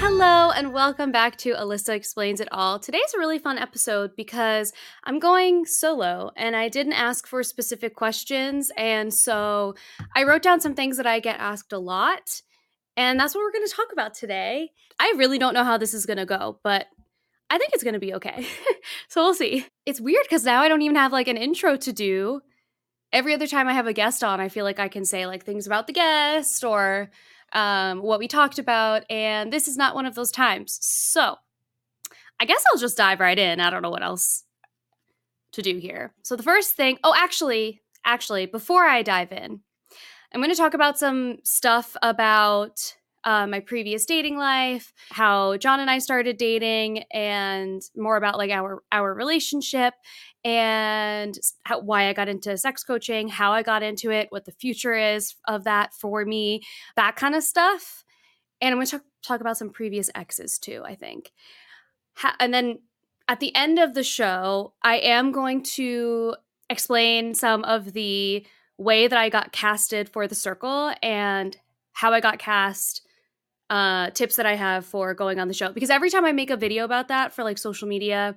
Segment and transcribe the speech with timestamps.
[0.00, 2.78] Hello, and welcome back to Alyssa Explains It All.
[2.78, 4.74] Today's a really fun episode because
[5.04, 8.70] I'm going solo and I didn't ask for specific questions.
[8.76, 9.74] And so
[10.14, 12.42] I wrote down some things that I get asked a lot.
[12.98, 14.72] And that's what we're going to talk about today.
[14.98, 16.88] I really don't know how this is going to go, but
[17.48, 18.44] I think it's going to be okay.
[19.08, 19.64] so we'll see.
[19.86, 22.40] It's weird because now I don't even have like an intro to do.
[23.12, 25.44] Every other time I have a guest on, I feel like I can say like
[25.44, 27.10] things about the guest or
[27.52, 30.76] um, what we talked about, and this is not one of those times.
[30.82, 31.36] So
[32.40, 33.60] I guess I'll just dive right in.
[33.60, 34.42] I don't know what else
[35.52, 36.14] to do here.
[36.24, 39.60] So the first thing, oh, actually, actually, before I dive in,
[40.32, 45.80] I'm going to talk about some stuff about uh, my previous dating life, how John
[45.80, 49.94] and I started dating, and more about like our our relationship,
[50.44, 54.52] and how, why I got into sex coaching, how I got into it, what the
[54.52, 56.62] future is of that for me,
[56.96, 58.04] that kind of stuff.
[58.60, 61.32] And I'm going to talk, talk about some previous exes too, I think.
[62.40, 62.78] And then
[63.28, 66.34] at the end of the show, I am going to
[66.70, 68.46] explain some of the
[68.78, 71.56] way that I got casted for the circle and
[71.92, 73.02] how I got cast
[73.70, 76.48] uh tips that I have for going on the show because every time I make
[76.48, 78.34] a video about that for like social media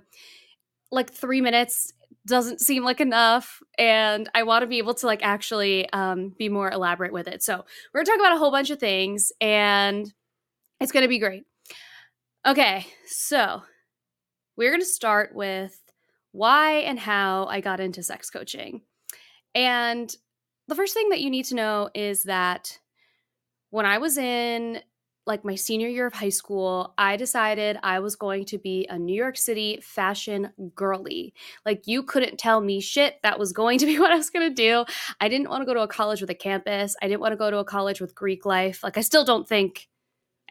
[0.92, 1.94] like 3 minutes
[2.26, 6.50] doesn't seem like enough and I want to be able to like actually um be
[6.50, 7.44] more elaborate with it.
[7.44, 10.12] So, we're to talk about a whole bunch of things and
[10.80, 11.44] it's to be great.
[12.46, 13.62] Okay, so
[14.58, 15.80] we're to start with
[16.32, 18.82] why and how I got into sex coaching.
[19.54, 20.14] And
[20.72, 22.80] the first thing that you need to know is that
[23.72, 24.80] when I was in
[25.28, 28.98] like my senior year of high school, I decided I was going to be a
[28.98, 31.34] New York City fashion girly.
[31.66, 33.16] Like you couldn't tell me shit.
[33.22, 34.86] That was going to be what I was going to do.
[35.20, 36.96] I didn't want to go to a college with a campus.
[37.02, 38.82] I didn't want to go to a college with Greek life.
[38.82, 39.90] Like I still don't think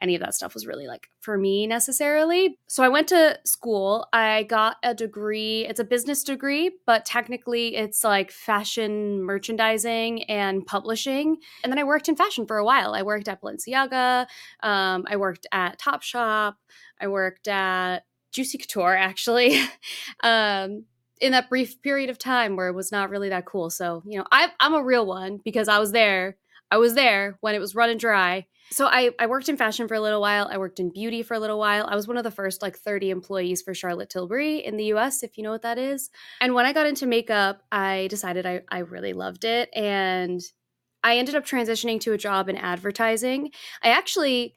[0.00, 2.58] any of that stuff was really like for me necessarily.
[2.66, 4.06] So I went to school.
[4.12, 5.66] I got a degree.
[5.66, 11.36] It's a business degree, but technically it's like fashion merchandising and publishing.
[11.62, 12.94] And then I worked in fashion for a while.
[12.94, 14.26] I worked at Balenciaga.
[14.62, 16.54] Um, I worked at Topshop.
[17.00, 18.00] I worked at
[18.32, 19.60] Juicy Couture actually.
[20.22, 20.84] um,
[21.20, 23.68] in that brief period of time where it was not really that cool.
[23.68, 26.38] So, you know, I, I'm a real one because I was there.
[26.70, 29.94] I was there when it was running dry so I, I worked in fashion for
[29.94, 30.48] a little while.
[30.50, 31.86] I worked in beauty for a little while.
[31.88, 35.24] I was one of the first like 30 employees for Charlotte Tilbury in the US,
[35.24, 36.08] if you know what that is.
[36.40, 39.70] And when I got into makeup, I decided I, I really loved it.
[39.74, 40.40] And
[41.02, 43.50] I ended up transitioning to a job in advertising.
[43.82, 44.54] I actually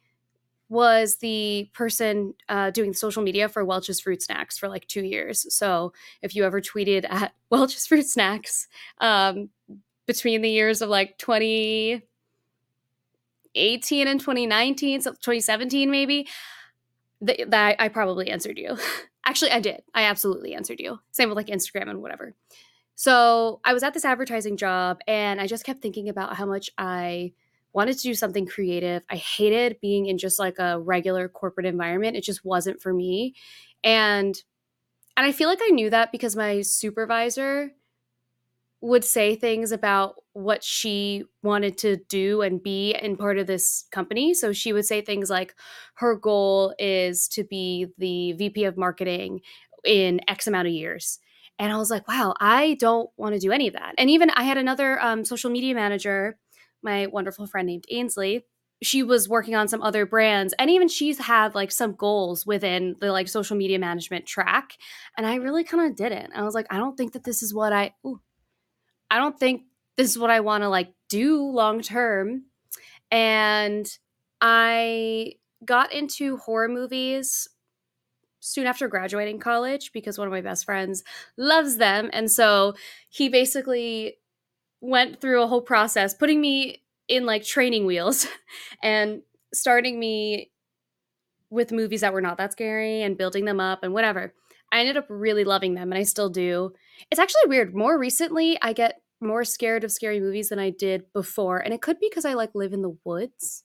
[0.69, 5.45] was the person uh, doing social media for Welch's Fruit Snacks for like two years.
[5.55, 5.91] So
[6.21, 8.67] if you ever tweeted at Welch's Fruit Snacks
[8.99, 9.49] um,
[10.05, 16.27] between the years of like 2018 and 2019, so 2017 maybe,
[17.21, 18.77] that, that I probably answered you.
[19.25, 19.83] Actually, I did.
[19.93, 20.99] I absolutely answered you.
[21.11, 22.35] Same with like Instagram and whatever.
[22.95, 26.69] So I was at this advertising job and I just kept thinking about how much
[26.77, 27.33] I
[27.71, 29.01] wanted to do something creative.
[29.09, 32.15] I hated being in just like a regular corporate environment.
[32.15, 33.33] It just wasn't for me.
[33.83, 34.41] And
[35.15, 37.71] and I feel like I knew that because my supervisor
[38.83, 43.85] would say things about what she wanted to do and be in part of this
[43.93, 44.33] company.
[44.33, 45.55] So she would say things like
[45.95, 49.39] her goal is to be the VP of marketing
[49.85, 51.19] in X amount of years.
[51.57, 53.95] And I was like, wow, I don't want to do any of that.
[53.97, 56.37] And even I had another um, social media manager,
[56.81, 58.43] my wonderful friend named Ainsley.
[58.81, 62.97] She was working on some other brands, and even she's had like some goals within
[62.99, 64.73] the like social media management track.
[65.17, 66.33] And I really kind of didn't.
[66.35, 67.93] I was like, I don't think that this is what I.
[68.05, 68.19] Ooh,
[69.13, 69.65] I don't think
[69.95, 72.45] this is what I want to like do long term.
[73.11, 73.85] And
[74.41, 75.33] I
[75.63, 77.47] got into horror movies
[78.39, 81.03] soon after graduating college because one of my best friends
[81.37, 82.09] loves them.
[82.11, 82.73] And so
[83.07, 84.15] he basically
[84.81, 88.25] went through a whole process putting me in like training wheels
[88.83, 89.21] and
[89.53, 90.49] starting me
[91.51, 94.33] with movies that were not that scary and building them up and whatever.
[94.71, 96.73] I ended up really loving them and I still do.
[97.11, 97.75] It's actually weird.
[97.75, 101.59] More recently, I get more scared of scary movies than I did before.
[101.59, 103.63] And it could be because I like live in the woods.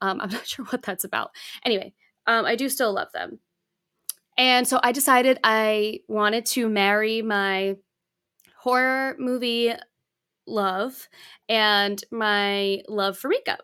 [0.00, 1.30] Um, I'm not sure what that's about.
[1.64, 1.94] Anyway,
[2.26, 3.40] um, I do still love them.
[4.36, 7.76] And so I decided I wanted to marry my
[8.58, 9.72] horror movie
[10.46, 11.08] love
[11.48, 13.60] and my love for makeup.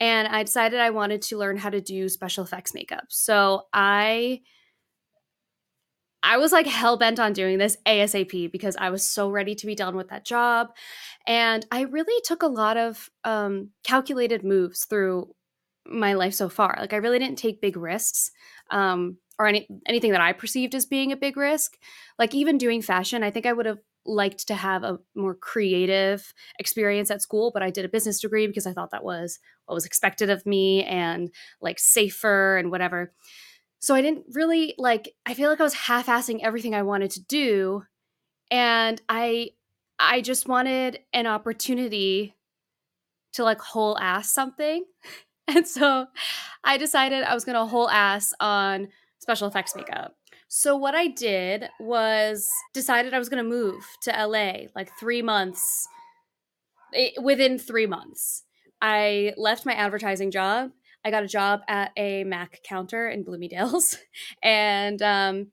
[0.00, 3.06] And I decided I wanted to learn how to do special effects makeup.
[3.08, 4.42] So I
[6.28, 9.66] I was like hell bent on doing this ASAP because I was so ready to
[9.66, 10.68] be done with that job.
[11.26, 15.34] And I really took a lot of um, calculated moves through
[15.86, 16.76] my life so far.
[16.78, 18.30] Like, I really didn't take big risks
[18.70, 21.78] um, or any, anything that I perceived as being a big risk.
[22.18, 26.34] Like, even doing fashion, I think I would have liked to have a more creative
[26.58, 29.74] experience at school, but I did a business degree because I thought that was what
[29.74, 31.30] was expected of me and
[31.62, 33.14] like safer and whatever.
[33.80, 37.24] So I didn't really like I feel like I was half-assing everything I wanted to
[37.24, 37.84] do
[38.50, 39.50] and I
[39.98, 42.34] I just wanted an opportunity
[43.32, 44.84] to like whole ass something.
[45.50, 46.08] And so
[46.62, 48.88] I decided I was going to whole ass on
[49.18, 50.14] special effects makeup.
[50.46, 55.22] So what I did was decided I was going to move to LA like 3
[55.22, 55.88] months
[56.94, 58.44] eh, within 3 months.
[58.82, 60.70] I left my advertising job
[61.04, 63.96] I got a job at a Mac counter in Bloomingdale's,
[64.42, 65.48] and um,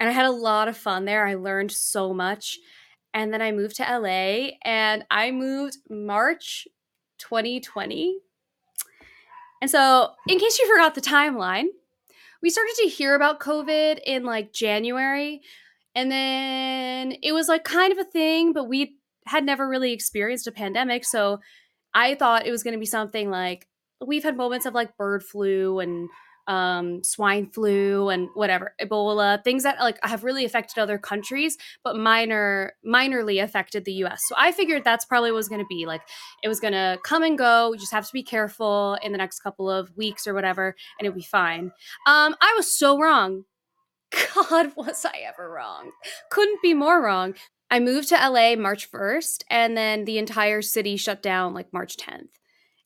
[0.00, 1.26] and I had a lot of fun there.
[1.26, 2.58] I learned so much,
[3.12, 6.66] and then I moved to LA, and I moved March
[7.18, 8.18] 2020.
[9.62, 11.66] And so, in case you forgot the timeline,
[12.42, 15.42] we started to hear about COVID in like January,
[15.94, 18.96] and then it was like kind of a thing, but we
[19.26, 21.38] had never really experienced a pandemic, so
[21.94, 23.68] I thought it was going to be something like
[24.04, 26.08] we've had moments of like bird flu and
[26.46, 31.96] um, swine flu and whatever ebola things that like have really affected other countries but
[31.96, 35.86] minor minorly affected the us so i figured that's probably what was going to be
[35.86, 36.02] like
[36.42, 39.18] it was going to come and go we just have to be careful in the
[39.18, 41.72] next couple of weeks or whatever and it'll be fine.
[42.06, 43.44] Um, i was so wrong.
[44.34, 45.92] God was i ever wrong?
[46.30, 47.34] Couldn't be more wrong.
[47.70, 51.96] I moved to la march 1st and then the entire city shut down like march
[51.96, 52.28] 10th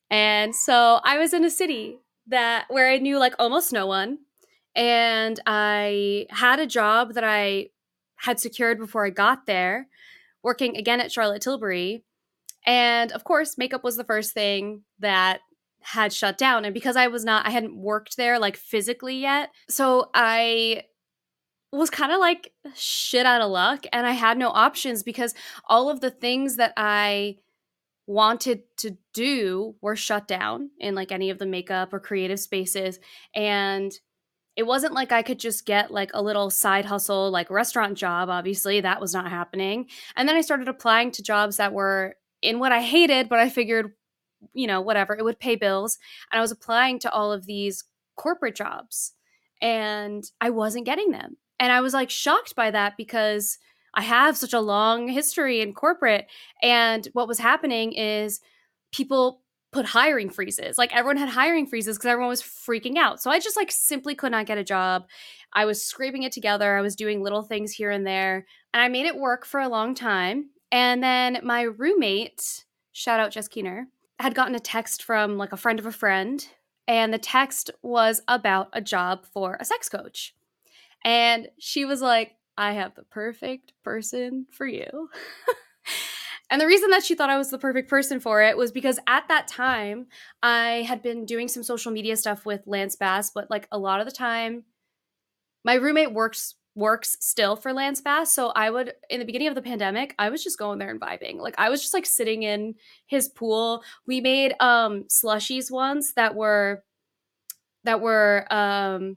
[0.09, 4.19] and so I was in a city that where I knew like almost no one.
[4.75, 7.69] And I had a job that I
[8.17, 9.87] had secured before I got there,
[10.43, 12.03] working again at Charlotte Tilbury.
[12.65, 15.39] And of course, makeup was the first thing that
[15.81, 16.65] had shut down.
[16.65, 19.49] And because I was not, I hadn't worked there like physically yet.
[19.69, 20.83] So I
[21.71, 23.85] was kind of like shit out of luck.
[23.93, 25.33] And I had no options because
[25.65, 27.37] all of the things that I
[28.09, 32.99] wanted to do were shut down in like any of the makeup or creative spaces
[33.35, 33.91] and
[34.55, 38.27] it wasn't like I could just get like a little side hustle like restaurant job
[38.27, 42.57] obviously that was not happening and then I started applying to jobs that were in
[42.57, 43.93] what I hated but I figured
[44.53, 45.99] you know whatever it would pay bills
[46.31, 47.83] and I was applying to all of these
[48.15, 49.13] corporate jobs
[49.61, 53.59] and I wasn't getting them and I was like shocked by that because
[53.93, 56.27] I have such a long history in corporate.
[56.61, 58.41] And what was happening is
[58.91, 59.41] people
[59.71, 60.77] put hiring freezes.
[60.77, 63.21] Like everyone had hiring freezes because everyone was freaking out.
[63.21, 65.05] So I just like simply could not get a job.
[65.53, 66.75] I was scraping it together.
[66.75, 68.45] I was doing little things here and there.
[68.73, 70.49] And I made it work for a long time.
[70.71, 73.87] And then my roommate, shout out Jess Keener,
[74.19, 76.47] had gotten a text from like a friend of a friend.
[76.87, 80.33] And the text was about a job for a sex coach.
[81.05, 85.09] And she was like, I have the perfect person for you.
[86.49, 88.99] and the reason that she thought I was the perfect person for it was because
[89.07, 90.07] at that time,
[90.43, 94.01] I had been doing some social media stuff with Lance Bass, but like a lot
[94.01, 94.65] of the time,
[95.63, 98.33] my roommate works works still for Lance Bass.
[98.33, 100.99] So I would in the beginning of the pandemic, I was just going there and
[100.99, 101.37] vibing.
[101.37, 102.75] Like I was just like sitting in
[103.07, 103.83] his pool.
[104.05, 106.83] We made um slushies once that were
[107.85, 109.15] that were um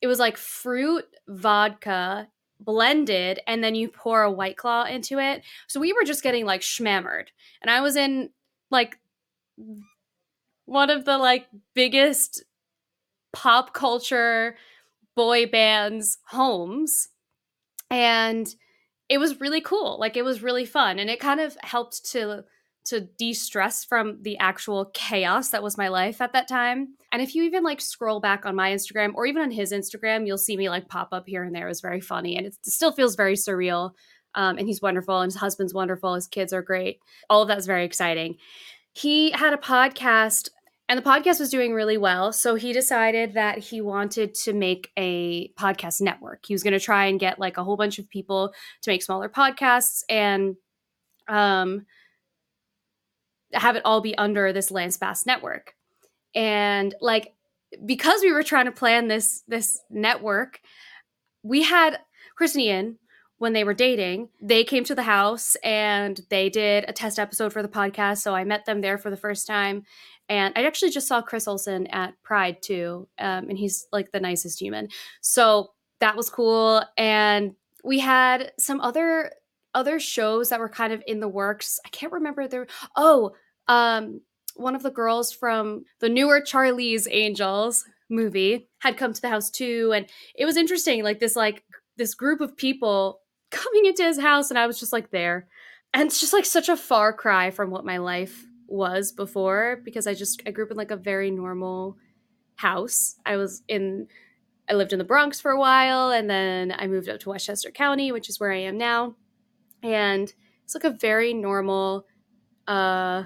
[0.00, 2.28] it was like fruit vodka
[2.60, 5.42] blended and then you pour a white claw into it.
[5.66, 7.28] So we were just getting like schmammered.
[7.62, 8.30] And I was in
[8.70, 8.98] like
[10.64, 12.44] one of the like biggest
[13.32, 14.56] pop culture
[15.14, 17.08] boy bands homes
[17.90, 18.54] and
[19.08, 19.98] it was really cool.
[20.00, 22.44] Like it was really fun and it kind of helped to
[22.86, 26.94] to de-stress from the actual chaos that was my life at that time.
[27.12, 30.26] And if you even like scroll back on my Instagram or even on his Instagram,
[30.26, 31.66] you'll see me like pop up here and there.
[31.66, 33.92] It was very funny and it still feels very surreal.
[34.34, 36.14] Um, and he's wonderful and his husband's wonderful.
[36.14, 37.00] His kids are great.
[37.30, 38.36] All of that's very exciting.
[38.92, 40.50] He had a podcast
[40.88, 42.32] and the podcast was doing really well.
[42.32, 46.44] So he decided that he wanted to make a podcast network.
[46.46, 48.52] He was going to try and get like a whole bunch of people
[48.82, 50.54] to make smaller podcasts and
[51.28, 51.86] um,
[53.52, 55.74] have it all be under this Lance Bass network.
[56.34, 57.32] And like
[57.84, 60.60] because we were trying to plan this this network,
[61.42, 62.00] we had
[62.36, 62.98] Chris and Ian
[63.38, 67.52] when they were dating, they came to the house and they did a test episode
[67.52, 68.18] for the podcast.
[68.18, 69.84] So I met them there for the first time.
[70.28, 73.08] And I actually just saw Chris Olsen at Pride too.
[73.18, 74.88] Um, and he's like the nicest human.
[75.20, 76.82] So that was cool.
[76.96, 79.32] And we had some other
[79.76, 81.78] other shows that were kind of in the works.
[81.84, 82.66] I can't remember there.
[82.96, 83.32] oh,
[83.68, 84.22] um,
[84.54, 89.50] one of the girls from the newer Charlie's Angels movie had come to the house
[89.50, 89.92] too.
[89.94, 91.62] And it was interesting, like this like
[91.96, 95.46] this group of people coming into his house and I was just like there.
[95.92, 100.06] And it's just like such a far cry from what my life was before because
[100.06, 101.98] I just I grew up in like a very normal
[102.56, 103.16] house.
[103.26, 104.06] I was in
[104.68, 107.70] I lived in the Bronx for a while and then I moved up to Westchester
[107.70, 109.16] County, which is where I am now.
[109.86, 110.32] And
[110.64, 112.06] it's like a very normal
[112.66, 113.24] uh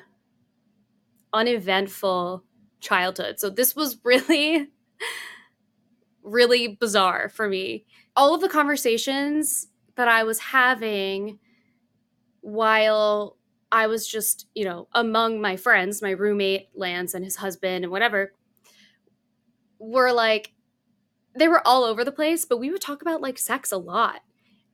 [1.33, 2.45] uneventful
[2.81, 3.39] childhood.
[3.41, 4.69] So this was really
[6.23, 7.85] really bizarre for me.
[8.17, 11.39] All of the conversations that I was having
[12.41, 13.37] while
[13.73, 17.93] I was just, you know, among my friends, my roommate, Lance, and his husband, and
[17.93, 18.33] whatever,
[19.79, 20.53] were like,
[21.37, 24.21] they were all over the place, but we would talk about like sex a lot.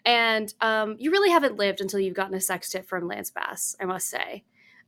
[0.07, 3.77] And um, you really haven't lived until you've gotten a sex tip from Lance Bass,
[3.81, 4.45] I must say.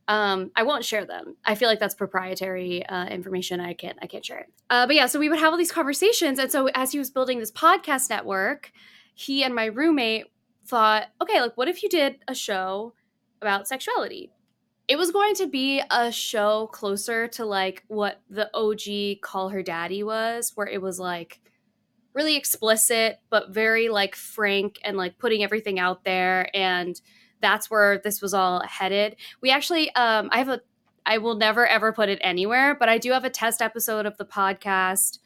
[0.06, 1.36] Um, I won't share them.
[1.44, 3.60] I feel like that's proprietary uh, information.
[3.60, 3.98] I can't.
[4.00, 4.50] I can't share it.
[4.70, 7.10] Uh, but yeah, so we would have all these conversations, and so as he was
[7.10, 8.72] building this podcast network,
[9.14, 10.26] he and my roommate
[10.64, 12.94] thought, okay, like what if you did a show
[13.40, 14.30] about sexuality.
[14.86, 19.62] It was going to be a show closer to like what the OG Call Her
[19.62, 21.40] Daddy was, where it was like
[22.14, 26.54] really explicit, but very like frank and like putting everything out there.
[26.54, 27.00] And
[27.40, 29.16] that's where this was all headed.
[29.40, 30.60] We actually, um, I have a,
[31.06, 34.16] I will never ever put it anywhere, but I do have a test episode of
[34.18, 35.18] the podcast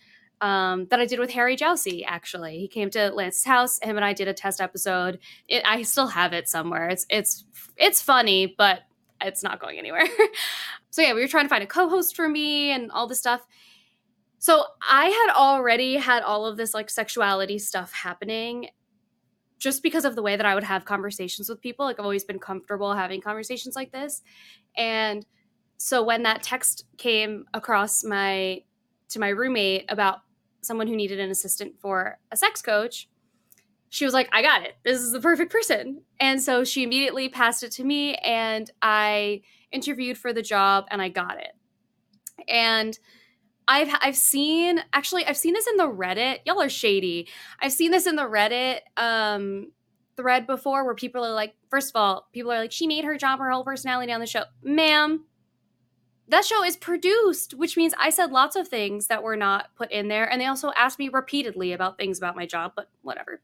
[0.43, 2.05] um, that I did with Harry Jowsey.
[2.07, 3.79] Actually, he came to Lance's house.
[3.81, 5.21] Him and I did a test episode.
[5.49, 6.89] It, I still have it somewhere.
[6.89, 7.45] It's it's
[7.77, 8.83] it's funny, but
[9.21, 10.07] it's not going anywhere.
[10.91, 13.47] so yeah, we were trying to find a co-host for me and all this stuff.
[14.43, 18.71] So I had already had all of this like sexuality stuff happening
[19.61, 21.87] just because of the way that I would have conversations with people.
[21.87, 24.21] Like I've always been comfortable having conversations like this.
[24.77, 25.25] And
[25.77, 28.63] so when that text came across my
[29.11, 30.23] to my roommate about
[30.61, 33.09] someone who needed an assistant for a sex coach,
[33.91, 34.75] she was like, I got it.
[34.83, 36.03] This is the perfect person.
[36.19, 41.01] And so she immediately passed it to me, and I interviewed for the job and
[41.01, 41.53] I got it.
[42.49, 42.99] And
[43.73, 46.41] I've I've seen actually I've seen this in the Reddit.
[46.45, 47.29] Y'all are shady.
[47.59, 49.73] I've seen this in the Reddit um
[50.15, 53.17] thread before where people are like, first of all, people are like, she made her
[53.17, 54.43] job her whole personality on the show.
[54.63, 55.25] Ma'am,
[56.29, 59.91] that show is produced, which means I said lots of things that were not put
[59.91, 60.31] in there.
[60.31, 63.41] And they also asked me repeatedly about things about my job, but whatever.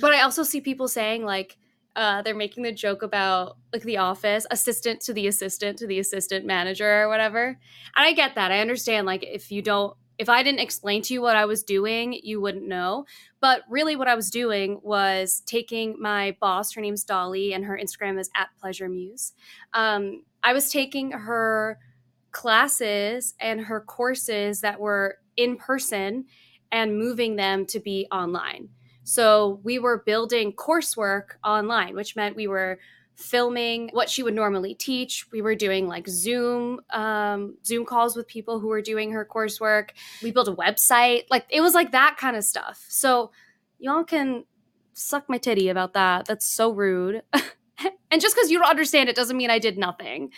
[0.00, 1.58] But I also see people saying, like,
[1.96, 5.98] uh, they're making the joke about like the office assistant to the assistant to the
[5.98, 7.46] assistant manager or whatever.
[7.46, 7.56] And
[7.96, 8.52] I get that.
[8.52, 11.62] I understand, like, if you don't, if I didn't explain to you what I was
[11.62, 13.06] doing, you wouldn't know.
[13.40, 17.78] But really, what I was doing was taking my boss, her name's Dolly, and her
[17.82, 19.32] Instagram is at Pleasure Muse.
[19.72, 21.78] Um, I was taking her
[22.30, 26.26] classes and her courses that were in person
[26.70, 28.68] and moving them to be online.
[29.06, 32.80] So we were building coursework online, which meant we were
[33.14, 35.26] filming what she would normally teach.
[35.30, 39.90] We were doing like Zoom um, Zoom calls with people who were doing her coursework.
[40.24, 41.22] We built a website.
[41.30, 42.84] Like it was like that kind of stuff.
[42.88, 43.30] So
[43.78, 44.44] y'all can
[44.92, 46.26] suck my titty about that.
[46.26, 47.22] That's so rude.
[48.10, 50.32] and just because you don't understand it doesn't mean I did nothing.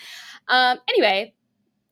[0.48, 1.34] Um, anyway,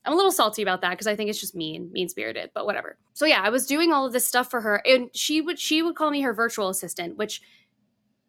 [0.06, 2.64] I'm a little salty about that because I think it's just mean, mean spirited, but
[2.64, 2.96] whatever.
[3.12, 5.82] So yeah, I was doing all of this stuff for her, and she would she
[5.82, 7.42] would call me her virtual assistant, which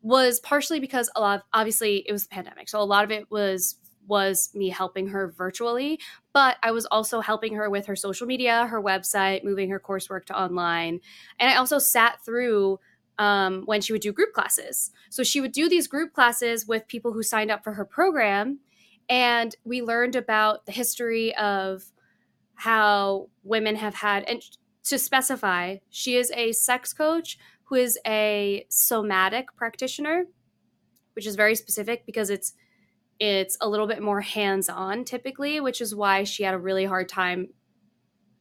[0.02, 3.12] was partially because a lot of obviously it was the pandemic, so a lot of
[3.12, 3.76] it was
[4.08, 6.00] was me helping her virtually,
[6.34, 10.26] but I was also helping her with her social media, her website, moving her coursework
[10.26, 11.00] to online,
[11.40, 12.80] and I also sat through
[13.20, 14.92] um, when she would do group classes.
[15.10, 18.60] So she would do these group classes with people who signed up for her program
[19.10, 21.84] and we learned about the history of
[22.56, 24.42] how women have had and
[24.84, 30.26] to specify she is a sex coach who is a somatic practitioner
[31.14, 32.54] which is very specific because it's
[33.20, 37.10] it's a little bit more hands-on typically which is why she had a really hard
[37.10, 37.48] time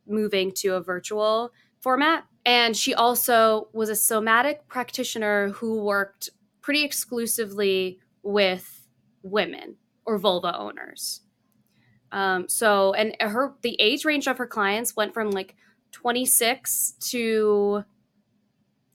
[0.06, 2.25] moving to a virtual format.
[2.44, 6.30] And she also was a somatic practitioner who worked
[6.62, 8.88] pretty exclusively with
[9.23, 11.20] women or vulva owners.
[12.12, 15.56] Um, so, and her the age range of her clients went from like
[15.92, 17.84] 26 to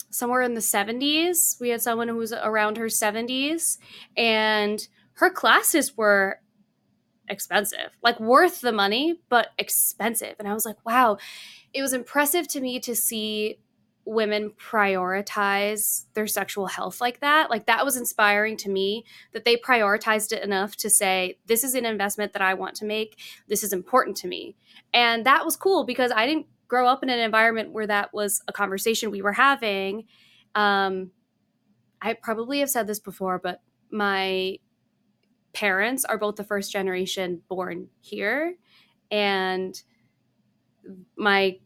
[0.10, 1.60] somewhere in the 70s.
[1.60, 3.78] We had someone who was around her 70s,
[4.16, 6.40] and her classes were
[7.28, 10.36] expensive, like worth the money, but expensive.
[10.40, 11.18] And I was like, wow,
[11.74, 13.60] it was impressive to me to see
[14.06, 17.50] women prioritize their sexual health like that.
[17.50, 21.76] Like that was inspiring to me that they prioritized it enough to say, this is
[21.76, 23.20] an investment that I want to make.
[23.48, 24.56] This is important to me.
[24.94, 28.42] And that was cool because I didn't grow up in an environment where that was
[28.48, 30.06] a conversation we were having.
[30.56, 31.12] Um,
[32.02, 34.58] I probably have said this before, but my
[35.54, 38.56] parents are both the first generation born here.
[39.12, 39.80] And
[41.16, 41.60] my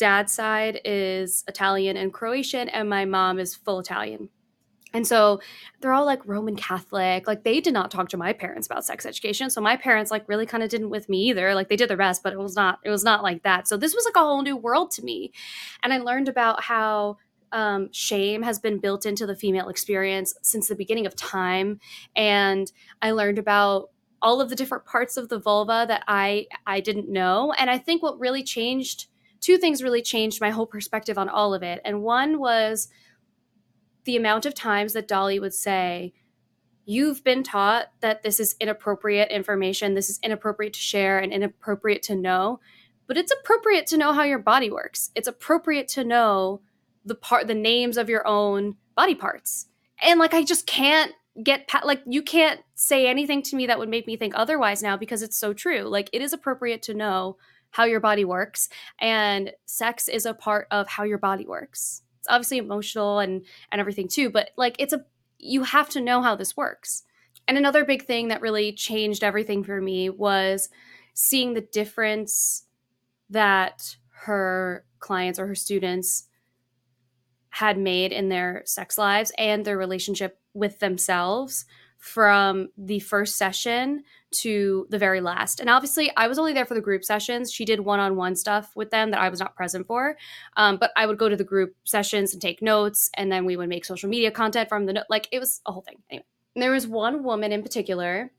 [0.00, 4.30] dad's side is Italian and Croatian, and my mom is full Italian.
[4.92, 5.40] And so
[5.80, 7.26] they're all like Roman Catholic.
[7.26, 9.48] Like they did not talk to my parents about sex education.
[9.48, 11.54] So my parents like really kind of didn't with me either.
[11.54, 13.68] Like they did their best, but it was not it was not like that.
[13.68, 15.32] So this was like a whole new world to me.
[15.82, 17.18] And I learned about how
[17.52, 21.80] um, shame has been built into the female experience since the beginning of time.
[22.16, 23.90] And I learned about
[24.22, 27.52] all of the different parts of the vulva that I I didn't know.
[27.56, 29.06] And I think what really changed
[29.40, 31.80] two things really changed my whole perspective on all of it.
[31.84, 32.88] And one was
[34.04, 36.12] the amount of times that Dolly would say,
[36.86, 42.02] You've been taught that this is inappropriate information, this is inappropriate to share and inappropriate
[42.04, 42.58] to know,
[43.06, 45.10] but it's appropriate to know how your body works.
[45.14, 46.62] It's appropriate to know
[47.04, 49.66] the part the names of your own body parts
[50.02, 53.78] and like i just can't get pa- like you can't say anything to me that
[53.78, 56.94] would make me think otherwise now because it's so true like it is appropriate to
[56.94, 57.36] know
[57.70, 58.68] how your body works
[59.00, 62.02] and sex is a part of how your body works.
[62.18, 65.04] It's obviously emotional and and everything too but like it's a
[65.38, 67.04] you have to know how this works.
[67.48, 70.68] And another big thing that really changed everything for me was
[71.14, 72.64] seeing the difference
[73.30, 76.28] that her clients or her students
[77.50, 81.64] had made in their sex lives and their relationship with themselves
[82.00, 85.60] from the first session to the very last.
[85.60, 87.52] And obviously, I was only there for the group sessions.
[87.52, 90.16] She did one on one stuff with them that I was not present for.
[90.56, 93.56] Um, but I would go to the group sessions and take notes, and then we
[93.56, 95.04] would make social media content from the note.
[95.10, 95.98] Like it was a whole thing.
[96.10, 98.32] Anyway, and there was one woman in particular.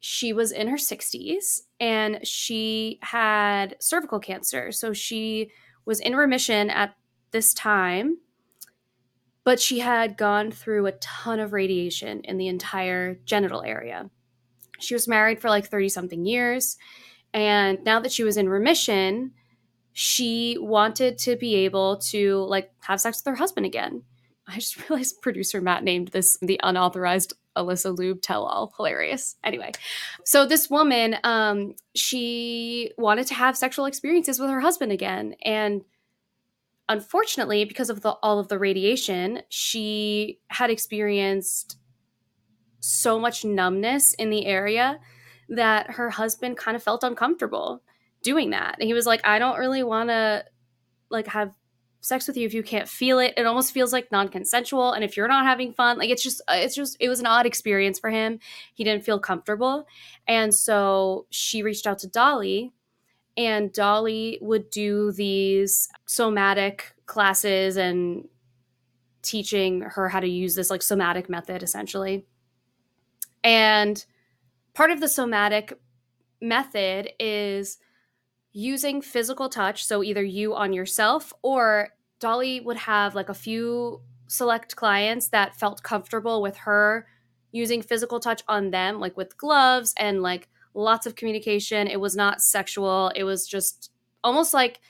[0.00, 4.72] She was in her 60s and she had cervical cancer.
[4.72, 5.50] So she
[5.84, 6.94] was in remission at
[7.32, 8.18] this time
[9.44, 14.10] but she had gone through a ton of radiation in the entire genital area.
[14.78, 16.76] She was married for like 30 something years.
[17.32, 19.32] And now that she was in remission,
[19.92, 24.02] she wanted to be able to like have sex with her husband again.
[24.46, 28.72] I just realized producer Matt named this the unauthorized Alyssa Ljub tell all.
[28.76, 29.36] Hilarious.
[29.44, 29.72] Anyway,
[30.24, 35.34] so this woman, um, she wanted to have sexual experiences with her husband again.
[35.44, 35.82] And
[36.90, 41.78] unfortunately, because of the, all of the radiation, she had experienced
[42.80, 44.98] so much numbness in the area
[45.48, 47.82] that her husband kind of felt uncomfortable
[48.22, 48.76] doing that.
[48.80, 50.44] And he was like, I don't really want to
[51.10, 51.54] like have
[52.00, 53.34] sex with you if you can't feel it.
[53.36, 56.74] It almost feels like non-consensual and if you're not having fun, like it's just it's
[56.74, 58.40] just it was an odd experience for him.
[58.74, 59.86] He didn't feel comfortable.
[60.26, 62.72] And so she reached out to Dolly
[63.36, 68.28] and Dolly would do these somatic classes and
[69.22, 72.26] teaching her how to use this like somatic method essentially.
[73.44, 74.04] And
[74.74, 75.78] part of the somatic
[76.40, 77.78] method is
[78.52, 79.84] using physical touch.
[79.84, 85.56] So either you on yourself or Dolly would have like a few select clients that
[85.56, 87.06] felt comfortable with her
[87.52, 91.86] using physical touch on them, like with gloves and like lots of communication.
[91.86, 93.12] It was not sexual.
[93.14, 93.90] It was just
[94.22, 94.80] almost like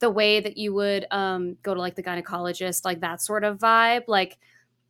[0.00, 3.58] the way that you would um, go to like the gynecologist, like that sort of
[3.58, 4.38] vibe, like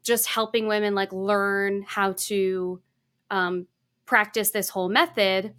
[0.02, 2.80] just helping women like learn how to
[3.30, 3.66] um,
[4.06, 5.54] practice this whole method.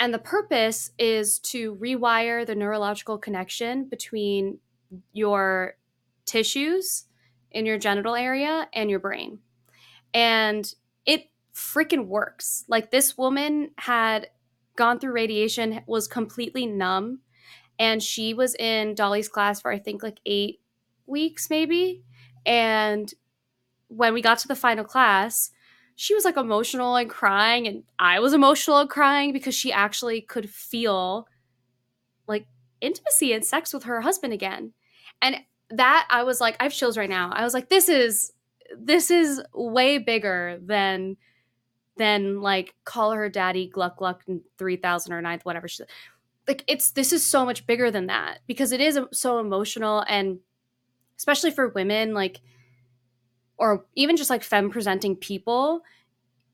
[0.00, 4.58] And the purpose is to rewire the neurological connection between
[5.12, 5.76] your
[6.24, 7.04] tissues
[7.50, 9.38] in your genital area and your brain.
[10.14, 10.72] And
[11.58, 12.64] freaking works.
[12.68, 14.28] Like this woman had
[14.76, 17.20] gone through radiation, was completely numb,
[17.78, 20.60] and she was in Dolly's class for I think like eight
[21.06, 22.04] weeks, maybe.
[22.46, 23.12] And
[23.88, 25.50] when we got to the final class,
[25.96, 30.20] she was like emotional and crying, and I was emotional and crying because she actually
[30.20, 31.26] could feel
[32.28, 32.46] like
[32.80, 34.74] intimacy and sex with her husband again.
[35.20, 35.38] And
[35.70, 37.32] that I was like, I have chills right now.
[37.34, 38.32] I was like, this is
[38.78, 41.16] this is way bigger than
[41.98, 44.24] than like call her daddy gluck gluck
[44.58, 45.84] 3000 or ninth whatever she
[46.46, 50.38] like it's this is so much bigger than that because it is so emotional and
[51.18, 52.40] especially for women like
[53.58, 55.82] or even just like femme presenting people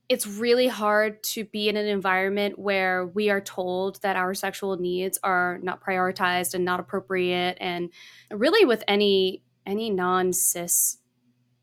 [0.07, 4.77] it's really hard to be in an environment where we are told that our sexual
[4.77, 7.89] needs are not prioritized and not appropriate and
[8.29, 10.97] really with any any non cis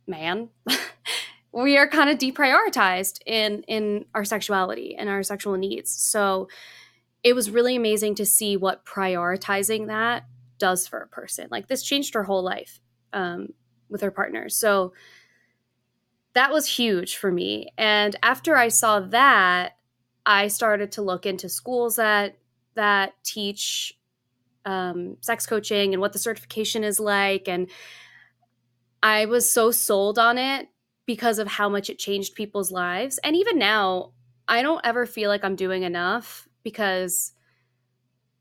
[0.07, 0.49] man
[1.53, 5.91] we are kind of deprioritized in in our sexuality and our sexual needs.
[5.91, 6.49] So
[7.23, 10.25] it was really amazing to see what prioritizing that
[10.59, 11.49] does for a person.
[11.51, 12.81] Like this changed her whole life
[13.13, 13.49] um,
[13.89, 14.49] with her partner.
[14.49, 14.93] So
[16.35, 17.69] that was huge for me.
[17.77, 19.77] And after i saw that
[20.25, 22.39] i started to look into schools that
[22.75, 23.99] that teach
[24.65, 27.49] um, sex coaching and what the certification is like.
[27.49, 27.69] And
[29.03, 30.69] i was so sold on it
[31.07, 33.19] because of how much it changed people's lives.
[33.19, 34.13] And even now,
[34.49, 37.33] I don't ever feel like I'm doing enough because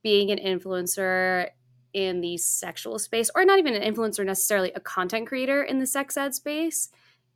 [0.04, 1.50] being an influencer
[1.94, 5.86] in the sexual space, or not even an influencer necessarily, a content creator in the
[5.86, 6.90] sex ed space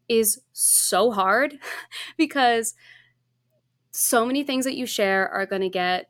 [0.07, 1.59] is so hard
[2.17, 2.75] because
[3.91, 6.09] so many things that you share are going to get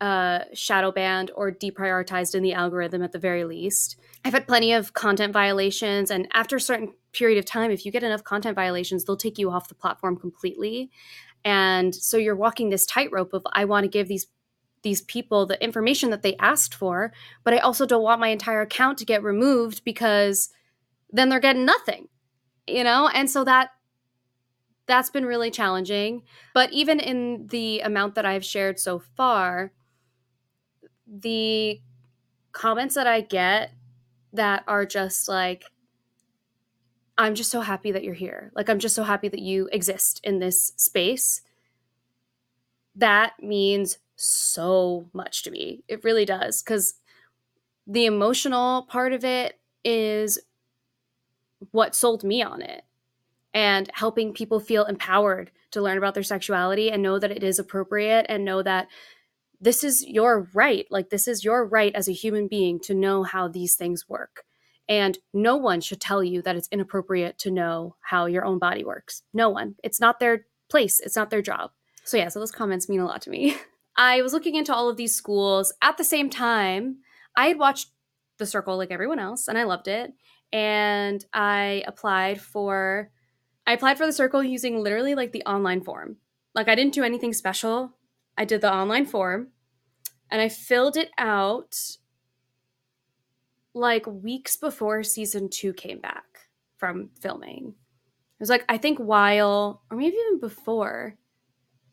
[0.00, 3.96] uh, shadow banned or deprioritized in the algorithm at the very least.
[4.24, 7.92] I've had plenty of content violations, and after a certain period of time, if you
[7.92, 10.90] get enough content violations, they'll take you off the platform completely.
[11.44, 14.26] And so you're walking this tightrope of I want to give these
[14.82, 18.60] these people the information that they asked for, but I also don't want my entire
[18.60, 20.50] account to get removed because
[21.10, 22.08] then they're getting nothing.
[22.68, 23.08] You know?
[23.08, 23.70] And so that
[24.86, 26.22] that's been really challenging.
[26.54, 29.72] But even in the amount that I've shared so far,
[31.06, 31.80] the
[32.52, 33.72] comments that I get
[34.32, 35.64] that are just like,
[37.18, 38.52] I'm just so happy that you're here.
[38.54, 41.42] Like, I'm just so happy that you exist in this space.
[42.94, 45.82] That means so much to me.
[45.88, 46.62] It really does.
[46.62, 46.94] Because
[47.86, 50.38] the emotional part of it is
[51.70, 52.82] what sold me on it
[53.54, 57.58] and helping people feel empowered to learn about their sexuality and know that it is
[57.58, 58.88] appropriate and know that
[59.60, 60.86] this is your right.
[60.90, 64.44] Like, this is your right as a human being to know how these things work.
[64.88, 68.84] And no one should tell you that it's inappropriate to know how your own body
[68.84, 69.22] works.
[69.32, 69.74] No one.
[69.82, 71.70] It's not their place, it's not their job.
[72.04, 73.56] So, yeah, so those comments mean a lot to me.
[73.96, 75.72] I was looking into all of these schools.
[75.82, 76.98] At the same time,
[77.34, 77.88] I had watched
[78.38, 80.12] The Circle like everyone else, and I loved it.
[80.52, 83.10] And I applied for
[83.66, 86.18] I applied for the circle using literally like the online form.
[86.54, 87.95] Like I didn't do anything special.
[88.36, 89.48] I did the online form
[90.30, 91.76] and I filled it out
[93.74, 96.24] like weeks before season two came back
[96.78, 97.68] from filming.
[97.68, 101.16] It was like I think while or maybe even before,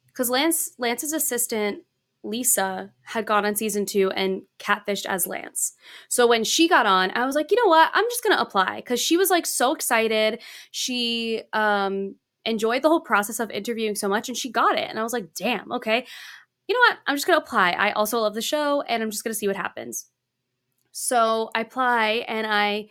[0.08, 1.84] because Lance Lance's assistant
[2.24, 5.74] Lisa had gone on season two and catfished as Lance.
[6.08, 7.92] So when she got on, I was like, you know what?
[7.94, 10.42] I'm just gonna apply because she was like so excited.
[10.72, 14.90] She um enjoyed the whole process of interviewing so much and she got it.
[14.90, 16.06] And I was like, damn, okay.
[16.68, 17.00] You know what?
[17.08, 17.72] I'm just gonna apply.
[17.72, 20.08] I also love the show and I'm just gonna see what happens.
[20.92, 22.88] So I apply and I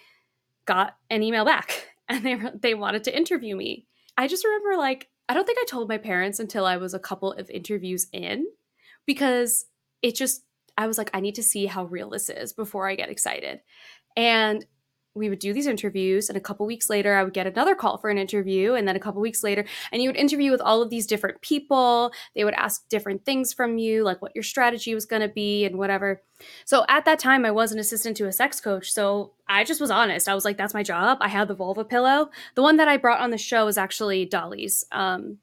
[0.67, 3.87] got an email back and they they wanted to interview me.
[4.17, 6.99] I just remember like I don't think I told my parents until I was a
[6.99, 8.47] couple of interviews in
[9.07, 9.67] because
[10.03, 10.45] it just
[10.77, 13.61] I was like I need to see how real this is before I get excited.
[14.17, 14.65] And
[15.15, 17.99] we would do these interviews and a couple weeks later i would get another call
[17.99, 20.83] for an interview and then a couple weeks later and you would interview with all
[20.83, 22.13] of these different people.
[22.35, 25.65] They would ask different things from you like what your strategy was going to be
[25.65, 26.23] and whatever.
[26.65, 29.81] So at that time i was an assistant to a sex coach so i just
[29.81, 30.29] was honest.
[30.29, 31.19] I was like that's my job.
[31.21, 32.31] I had the vulva pillow.
[32.55, 35.39] The one that i brought on the show was actually dolly's um,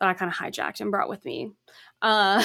[0.00, 1.52] that i kind of hijacked and brought with me.
[2.02, 2.44] Uh,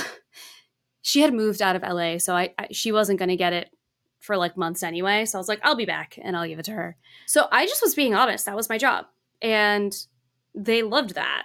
[1.02, 3.72] she had moved out of la so I, I she wasn't going to get it
[4.22, 5.26] for like months anyway.
[5.26, 6.96] So I was like, I'll be back and I'll give it to her.
[7.26, 8.46] So I just was being honest.
[8.46, 9.08] That was my job.
[9.42, 9.94] And
[10.56, 11.44] they loved that.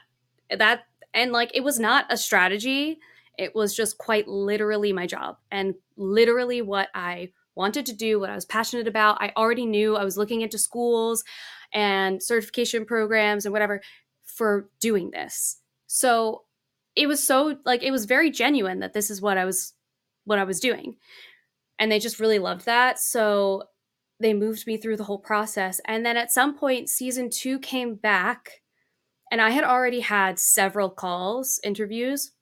[0.57, 2.99] That and like it was not a strategy.
[3.39, 8.31] It was just quite literally my job and literally what I wanted to do, what
[8.31, 9.21] I was passionate about.
[9.21, 11.25] I already knew I was looking into schools
[11.73, 13.81] and certification programs and whatever
[14.25, 15.61] for doing this.
[15.87, 16.43] So
[16.95, 19.73] it was so like it was very genuine that this is what I was
[20.25, 20.97] what I was doing
[21.79, 22.99] and they just really loved that.
[22.99, 23.65] So
[24.21, 25.81] they moved me through the whole process.
[25.85, 28.63] And then at some point, season two came back,
[29.31, 32.33] and I had already had several calls, interviews,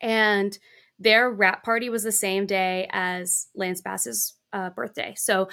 [0.00, 0.58] and
[0.98, 5.14] their wrap party was the same day as Lance Bass's uh, birthday.
[5.16, 5.48] So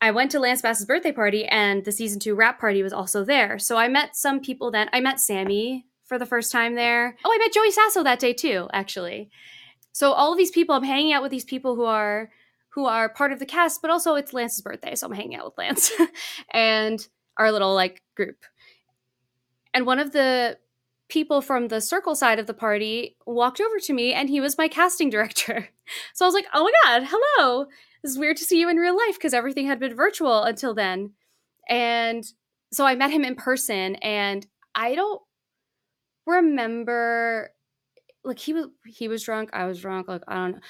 [0.00, 3.24] I went to Lance Bass's birthday party, and the season two wrap party was also
[3.24, 3.58] there.
[3.58, 4.90] So I met some people then.
[4.92, 7.16] I met Sammy for the first time there.
[7.24, 9.30] Oh, I met Joey Sasso that day too, actually.
[9.92, 12.30] So all of these people, I'm hanging out with these people who are
[12.74, 15.44] who are part of the cast, but also it's Lance's birthday, so I'm hanging out
[15.44, 15.92] with Lance
[16.52, 17.06] and
[17.36, 18.44] our little like group.
[19.74, 20.58] And one of the
[21.08, 24.56] people from the circle side of the party walked over to me and he was
[24.56, 25.68] my casting director.
[26.14, 27.66] So I was like, "Oh my god, hello.
[28.02, 30.74] This is weird to see you in real life because everything had been virtual until
[30.74, 31.10] then."
[31.68, 32.24] And
[32.72, 35.20] so I met him in person and I don't
[36.24, 37.50] remember
[38.24, 40.60] like he was he was drunk, I was drunk, like I don't know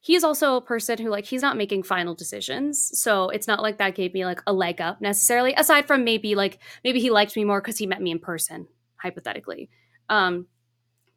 [0.00, 3.78] he's also a person who like he's not making final decisions so it's not like
[3.78, 7.36] that gave me like a leg up necessarily aside from maybe like maybe he liked
[7.36, 9.68] me more because he met me in person hypothetically
[10.08, 10.46] um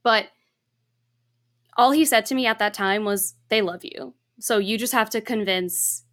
[0.04, 0.26] but
[1.78, 4.94] all he said to me at that time was they love you so you just
[4.94, 6.04] have to convince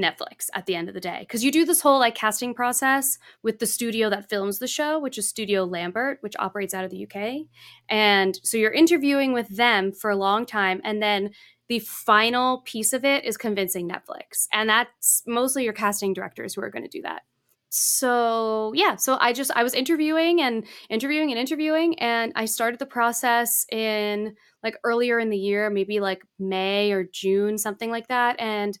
[0.00, 3.18] Netflix at the end of the day because you do this whole like casting process
[3.42, 6.90] with the studio that films the show, which is Studio Lambert, which operates out of
[6.90, 7.46] the UK.
[7.88, 11.30] And so you're interviewing with them for a long time and then
[11.70, 14.48] the final piece of it is convincing Netflix.
[14.52, 17.22] And that's mostly your casting directors who are going to do that.
[17.68, 22.80] So, yeah, so I just I was interviewing and interviewing and interviewing and I started
[22.80, 28.08] the process in like earlier in the year, maybe like May or June, something like
[28.08, 28.76] that and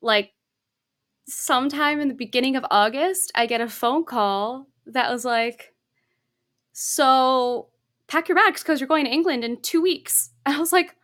[0.00, 0.30] like
[1.26, 5.74] sometime in the beginning of August, I get a phone call that was like
[6.72, 7.70] so
[8.06, 10.30] pack your bags because you're going to England in 2 weeks.
[10.46, 10.94] And I was like,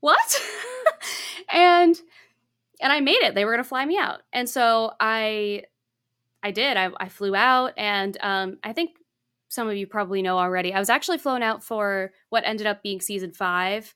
[0.00, 0.42] what?
[1.52, 2.00] and
[2.80, 3.34] and I made it.
[3.34, 4.22] They were going to fly me out.
[4.32, 5.64] And so I
[6.42, 6.76] I did.
[6.76, 8.92] I, I flew out and um, I think
[9.48, 10.72] some of you probably know already.
[10.72, 13.94] I was actually flown out for what ended up being season five,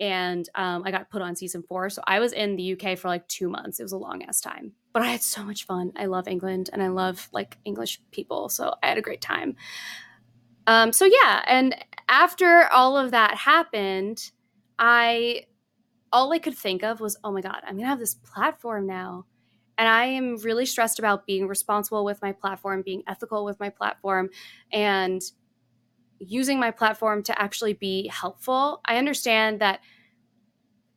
[0.00, 1.90] and um, I got put on season four.
[1.90, 3.78] So I was in the UK for like two months.
[3.78, 5.92] It was a long ass time, but I had so much fun.
[5.94, 9.56] I love England and I love like English people, so I had a great time.
[10.66, 11.76] Um, so yeah, and
[12.08, 14.30] after all of that happened,
[14.78, 15.46] I
[16.12, 19.26] all I could think of was, oh my God, I'm gonna have this platform now.
[19.76, 23.70] And I am really stressed about being responsible with my platform, being ethical with my
[23.70, 24.30] platform,
[24.72, 25.20] and
[26.20, 28.80] using my platform to actually be helpful.
[28.84, 29.80] I understand that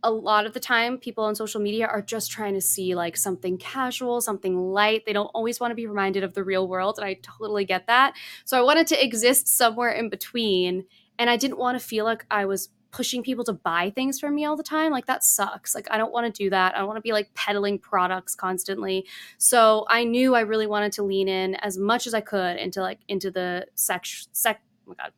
[0.03, 3.17] a lot of the time people on social media are just trying to see like
[3.17, 5.03] something casual, something light.
[5.05, 6.97] They don't always want to be reminded of the real world.
[6.97, 8.13] And I totally get that.
[8.45, 10.85] So I wanted to exist somewhere in between.
[11.17, 14.33] And I didn't want to feel like I was pushing people to buy things from
[14.33, 15.75] me all the time like that sucks.
[15.75, 16.73] Like i don't want to do that.
[16.73, 19.05] I don't want to be like peddling products constantly.
[19.37, 22.81] So i knew i really wanted to lean in as much as i could into
[22.81, 25.11] like into the sex sex oh my god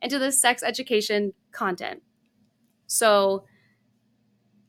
[0.00, 2.02] into the sex education content.
[2.86, 3.44] So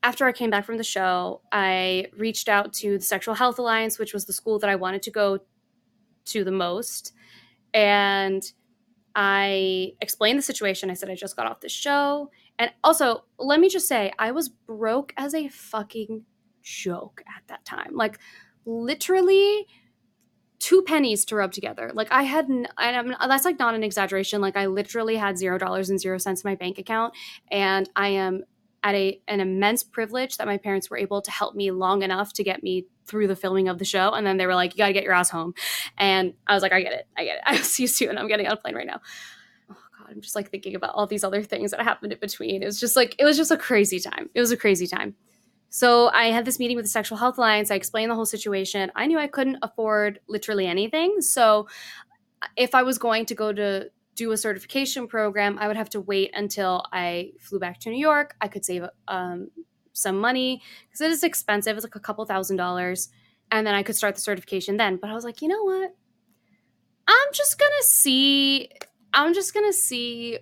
[0.04, 3.98] after i came back from the show i reached out to the sexual health alliance
[3.98, 5.40] which was the school that i wanted to go
[6.28, 7.14] to the most.
[7.74, 8.44] And
[9.16, 10.92] I explained the situation.
[10.92, 14.32] I said I just got off the show and also, let me just say, I
[14.32, 16.26] was broke as a fucking
[16.64, 17.96] joke at that time.
[17.96, 18.20] Like,
[18.66, 19.68] literally
[20.60, 21.92] two pennies to rub together.
[21.94, 24.42] Like I had, and I'm, that's like not an exaggeration.
[24.42, 27.14] Like I literally had zero dollars and zero cents in my bank account,
[27.52, 28.44] and I am
[28.84, 32.34] at a an immense privilege that my parents were able to help me long enough
[32.34, 34.12] to get me through the filming of the show.
[34.12, 35.54] And then they were like, "You got to get your ass home,"
[35.98, 37.44] and I was like, "I get it, I get it.
[37.46, 38.18] I'll see you soon.
[38.18, 39.02] I'm getting on a plane right now."
[40.10, 42.64] I'm just like thinking about all these other things that happened in between.
[42.64, 44.30] It was just like, it was just a crazy time.
[44.34, 45.16] It was a crazy time.
[45.70, 47.72] So I had this meeting with the Sexual Health Alliance.
[47.72, 48.92] I explained the whole situation.
[48.96, 51.22] I knew I couldn't afford literally anything.
[51.22, 51.68] So
[52.56, 56.02] if I was going to go to do a certification program, I would have to
[56.02, 58.36] wait until I flew back to New York.
[58.42, 59.50] I could save um,
[59.94, 61.76] some money because it is expensive.
[61.76, 63.10] It's like a couple thousand dollars.
[63.52, 64.98] And then I could start the certification then.
[64.98, 65.96] But I was like, you know what?
[67.08, 68.70] I'm just going to see
[69.14, 70.40] I'm just going to see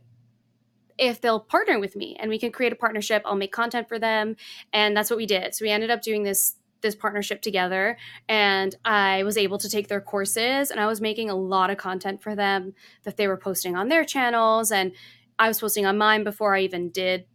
[0.98, 3.22] if they'll partner with me and we can create a partnership.
[3.26, 4.36] I'll make content for them.
[4.72, 5.54] And that's what we did.
[5.54, 7.98] So we ended up doing this this partnership together
[8.30, 11.78] and I was able to take their courses and I was making a lot of
[11.78, 12.74] content for them
[13.04, 14.92] that they were posting on their channels and
[15.40, 17.26] I was posting on mine before I even did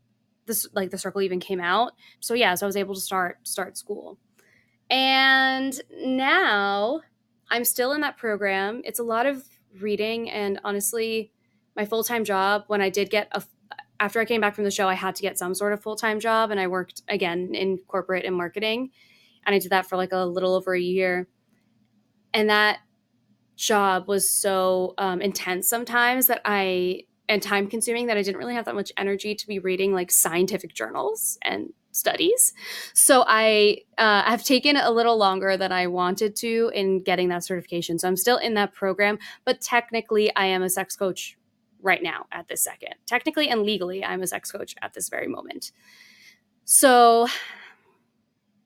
[0.47, 1.93] this like the circle even came out.
[2.21, 4.19] So yeah, so I was able to start start school.
[4.89, 7.01] And now
[7.51, 8.83] I'm still in that program.
[8.85, 9.45] It's a lot of
[9.79, 10.31] reading.
[10.31, 11.33] And honestly
[11.77, 13.43] my full-time job when i did get a
[13.99, 16.21] after i came back from the show i had to get some sort of full-time
[16.21, 18.91] job and i worked again in corporate and marketing.
[19.47, 21.29] And i did that for like a little over a year.
[22.35, 22.81] And that
[23.57, 28.55] job was so um, intense sometimes that i and time consuming that I didn't really
[28.55, 32.53] have that much energy to be reading like scientific journals and studies.
[32.95, 37.45] So I uh, have taken a little longer than I wanted to in getting that
[37.45, 37.99] certification.
[37.99, 41.37] So I'm still in that program, but technically I am a sex coach
[41.83, 42.95] right now at this second.
[43.07, 45.73] Technically and legally, I'm a sex coach at this very moment.
[46.65, 47.27] So,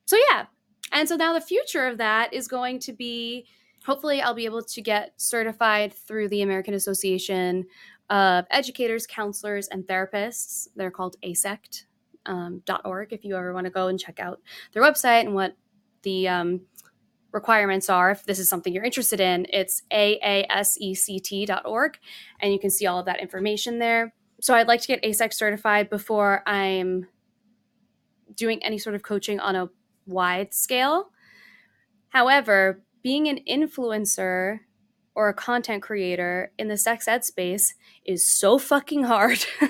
[0.05, 0.47] so yeah.
[0.93, 3.47] And so now the future of that is going to be
[3.85, 7.65] hopefully I'll be able to get certified through the American Association
[8.11, 10.69] of Educators, Counselors, and Therapists.
[10.77, 11.85] They're called AASECT
[12.27, 14.41] um, .org if you ever want to go and check out
[14.73, 15.57] their website and what
[16.03, 16.61] the um,
[17.33, 18.11] requirements are.
[18.11, 21.99] If this is something you're interested in, it's aasect.org,
[22.41, 24.15] and you can see all of that information there.
[24.41, 27.07] So I'd like to get AASECT certified before I'm
[28.37, 29.69] doing any sort of coaching on a
[30.07, 31.11] wide scale.
[32.09, 34.61] However, being an influencer
[35.15, 37.75] or a content creator in the sex ed space
[38.05, 39.45] is so fucking hard.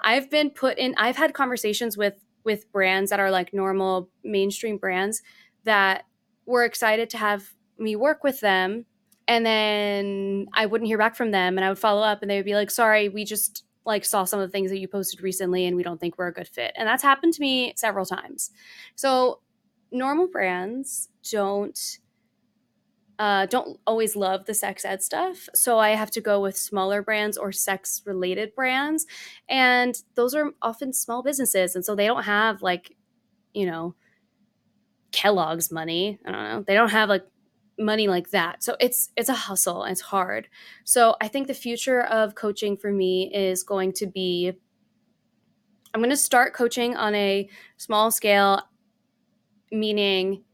[0.00, 4.78] I've been put in I've had conversations with with brands that are like normal mainstream
[4.78, 5.22] brands
[5.64, 6.04] that
[6.46, 8.86] were excited to have me work with them
[9.28, 12.36] and then I wouldn't hear back from them and I would follow up and they
[12.36, 15.22] would be like sorry, we just like saw some of the things that you posted
[15.22, 16.72] recently and we don't think we're a good fit.
[16.76, 18.50] And that's happened to me several times.
[18.94, 19.40] So
[19.92, 21.98] normal brands don't
[23.18, 25.48] uh, don't always love the sex ed stuff.
[25.54, 29.06] So I have to go with smaller brands or sex related brands.
[29.48, 31.74] And those are often small businesses.
[31.74, 32.94] And so they don't have like,
[33.54, 33.94] you know,
[35.12, 36.18] Kellogg's money.
[36.26, 36.64] I don't know.
[36.66, 37.24] They don't have like
[37.78, 38.62] money like that.
[38.62, 39.84] So it's it's a hustle.
[39.84, 40.48] It's hard.
[40.84, 44.52] So I think the future of coaching for me is going to be
[45.94, 47.48] I'm going to start coaching on a
[47.78, 48.62] small scale
[49.72, 50.44] meaning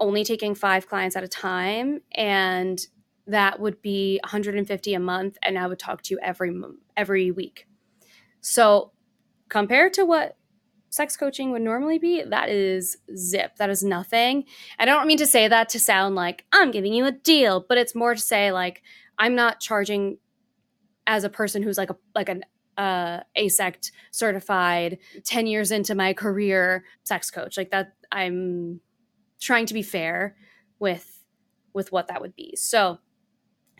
[0.00, 2.86] only taking five clients at a time and
[3.26, 6.52] that would be 150 a month and i would talk to you every
[6.96, 7.66] every week.
[8.40, 8.92] So
[9.48, 10.36] compared to what
[10.90, 13.56] sex coaching would normally be that is zip.
[13.56, 14.44] That is nothing.
[14.78, 17.78] I don't mean to say that to sound like i'm giving you a deal but
[17.78, 18.82] it's more to say like
[19.18, 20.18] i'm not charging
[21.06, 22.44] as a person who's like a like an
[22.76, 27.56] uh, AASECT certified 10 years into my career sex coach.
[27.56, 28.80] Like that i'm
[29.40, 30.36] trying to be fair
[30.78, 31.22] with
[31.74, 32.56] with what that would be.
[32.56, 32.98] So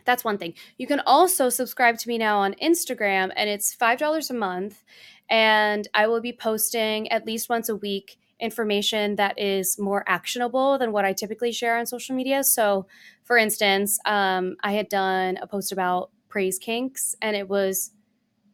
[0.05, 0.53] that's one thing.
[0.77, 4.83] You can also subscribe to me now on Instagram and it's $5 a month
[5.29, 10.77] and I will be posting at least once a week information that is more actionable
[10.77, 12.43] than what I typically share on social media.
[12.43, 12.87] So,
[13.23, 17.91] for instance, um, I had done a post about praise kinks, and it was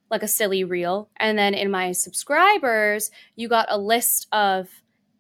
[0.10, 1.10] like a silly reel.
[1.18, 4.70] And then in my subscribers, you got a list of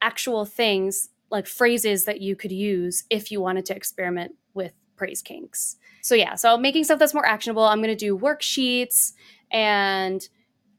[0.02, 5.21] actual things like phrases that you could use if you wanted to experiment with praise
[5.21, 5.76] kinks.
[6.02, 7.63] So yeah, so making stuff that's more actionable.
[7.63, 9.12] I'm going to do worksheets
[9.52, 10.28] and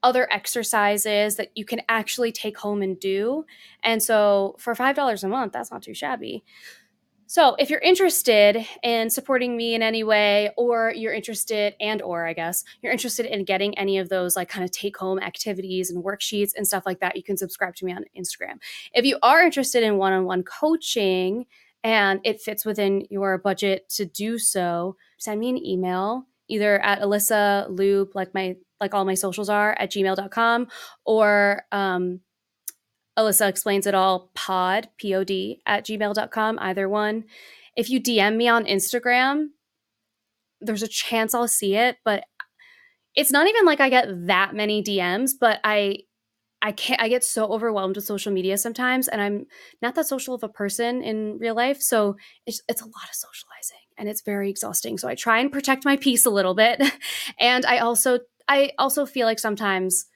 [0.03, 3.45] other exercises that you can actually take home and do.
[3.83, 6.43] And so for $5 a month, that's not too shabby.
[7.29, 12.27] So, if you're interested in supporting me in any way, or you're interested, and or
[12.27, 15.91] I guess you're interested in getting any of those like kind of take home activities
[15.91, 18.59] and worksheets and stuff like that, you can subscribe to me on Instagram.
[18.95, 21.47] If you are interested in one on one coaching
[21.83, 27.01] and it fits within your budget to do so, send me an email either at
[27.01, 30.69] Alyssa Ljub, like my like all my socials are at gmail.com,
[31.05, 32.21] or um,
[33.19, 37.25] Alyssa explains it all pod, P O D, at gmail.com, either one.
[37.77, 39.49] If you DM me on Instagram,
[40.61, 42.25] there's a chance I'll see it, but
[43.15, 45.99] it's not even like I get that many DMs, but I
[46.63, 49.47] I can't I get so overwhelmed with social media sometimes and I'm
[49.83, 53.15] not that social of a person in real life, so it's it's a lot of
[53.15, 54.99] socializing and it's very exhausting.
[54.99, 56.83] So I try and protect my peace a little bit.
[57.41, 60.07] and I also I also feel like sometimes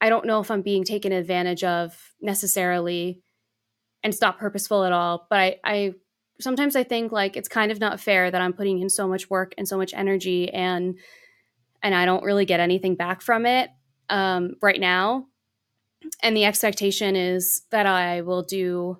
[0.00, 3.22] I don't know if I'm being taken advantage of necessarily
[4.02, 5.26] and it's not purposeful at all.
[5.30, 5.92] But I, I
[6.40, 9.30] sometimes I think like it's kind of not fair that I'm putting in so much
[9.30, 10.98] work and so much energy and
[11.82, 13.70] and I don't really get anything back from it
[14.08, 15.26] um, right now.
[16.22, 18.98] And the expectation is that I will do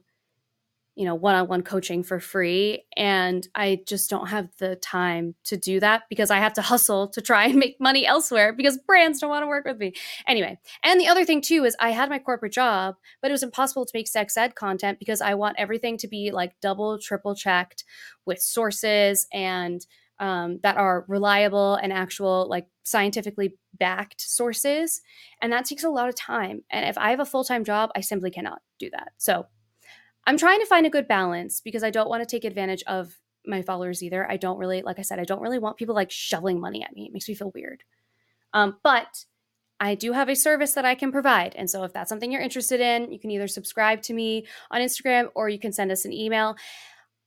[0.96, 5.80] you know one-on-one coaching for free and i just don't have the time to do
[5.80, 9.30] that because i have to hustle to try and make money elsewhere because brands don't
[9.30, 9.92] want to work with me.
[10.26, 13.42] Anyway and the other thing too is i had my corporate job but it was
[13.42, 17.34] impossible to make sex ed content because i want everything to be like double triple
[17.34, 17.84] checked
[18.24, 19.86] with sources and
[20.20, 25.00] um, that are reliable and actual like scientifically backed sources
[25.42, 28.00] and that takes a lot of time and if i have a full-time job i
[28.00, 29.12] simply cannot do that.
[29.18, 29.46] So
[30.26, 33.18] I'm trying to find a good balance because I don't want to take advantage of
[33.46, 34.30] my followers either.
[34.30, 36.94] I don't really, like I said, I don't really want people like shoveling money at
[36.94, 37.06] me.
[37.06, 37.82] It makes me feel weird.
[38.52, 39.24] Um, but
[39.80, 41.54] I do have a service that I can provide.
[41.56, 44.80] And so if that's something you're interested in, you can either subscribe to me on
[44.80, 46.56] Instagram or you can send us an email.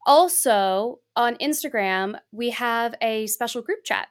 [0.05, 4.07] Also, on Instagram, we have a special group chat.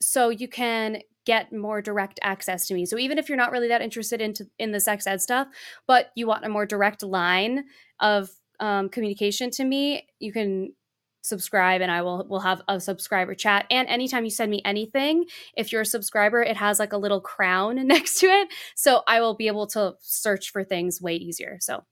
[0.00, 2.86] So you can get more direct access to me.
[2.86, 5.48] So even if you're not really that interested into in the sex ed stuff,
[5.86, 7.64] but you want a more direct line
[8.00, 10.72] of um, communication to me, you can
[11.22, 13.66] subscribe and I will will have a subscriber chat.
[13.70, 17.20] And anytime you send me anything, if you're a subscriber, it has like a little
[17.20, 18.48] crown next to it.
[18.74, 21.58] So I will be able to search for things way easier.
[21.60, 21.84] So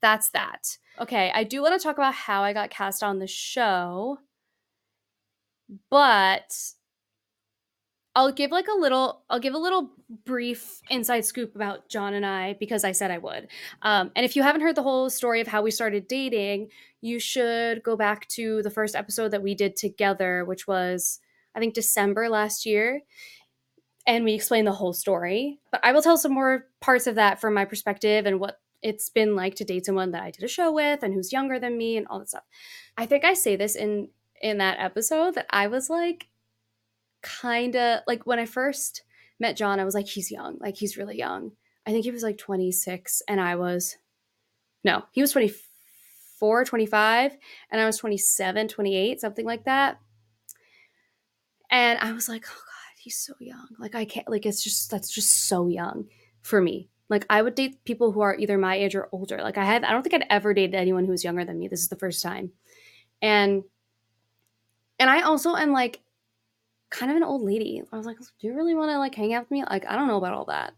[0.00, 0.78] that's that.
[0.98, 4.18] Okay, I do want to talk about how I got cast on the show.
[5.90, 6.54] But
[8.16, 9.90] I'll give like a little I'll give a little
[10.24, 13.48] brief inside scoop about John and I because I said I would.
[13.82, 16.70] Um, and if you haven't heard the whole story of how we started dating,
[17.02, 21.20] you should go back to the first episode that we did together, which was
[21.54, 23.02] I think December last year.
[24.06, 25.58] And we explained the whole story.
[25.70, 29.10] But I will tell some more parts of that from my perspective and what it's
[29.10, 31.76] been like to date someone that I did a show with and who's younger than
[31.76, 32.44] me and all that stuff.
[32.96, 34.08] I think I say this in
[34.40, 36.28] in that episode that I was like
[37.26, 39.02] kind of like when I first
[39.38, 41.52] met John, I was like, he's young, like he's really young.
[41.86, 43.96] I think he was like 26 and I was,
[44.84, 47.36] no, he was 24, 25,
[47.70, 50.00] and I was 27, 28, something like that.
[51.70, 53.68] And I was like, oh God, he's so young.
[53.78, 56.06] Like I can't, like it's just, that's just so young
[56.42, 56.88] for me.
[57.08, 59.38] Like I would date people who are either my age or older.
[59.38, 61.68] Like I have, I don't think I'd ever dated anyone who was younger than me.
[61.68, 62.52] This is the first time.
[63.22, 63.62] And,
[64.98, 66.00] and I also am like,
[66.96, 67.82] kind of an old lady.
[67.92, 69.64] I was like, do you really want to like hang out with me?
[69.68, 70.72] Like, I don't know about all that.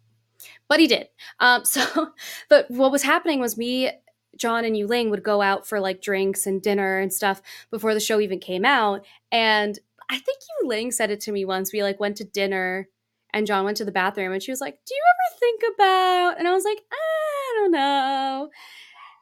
[0.68, 1.08] But he did.
[1.40, 2.08] Um, so,
[2.48, 3.90] but what was happening was me,
[4.36, 7.40] John and Yuling would go out for like drinks and dinner and stuff
[7.70, 9.04] before the show even came out.
[9.32, 9.78] And
[10.10, 11.72] I think Yuling said it to me once.
[11.72, 12.88] We like went to dinner
[13.32, 16.38] and John went to the bathroom and she was like, do you ever think about?
[16.38, 18.50] And I was like, I don't know.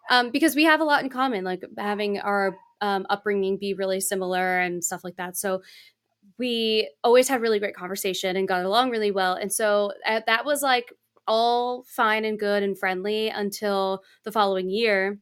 [0.09, 4.01] Um, because we have a lot in common, like having our um, upbringing be really
[4.01, 5.37] similar and stuff like that.
[5.37, 5.63] So
[6.39, 9.35] we always had really great conversation and got along really well.
[9.35, 10.93] And so uh, that was like
[11.27, 15.19] all fine and good and friendly until the following year.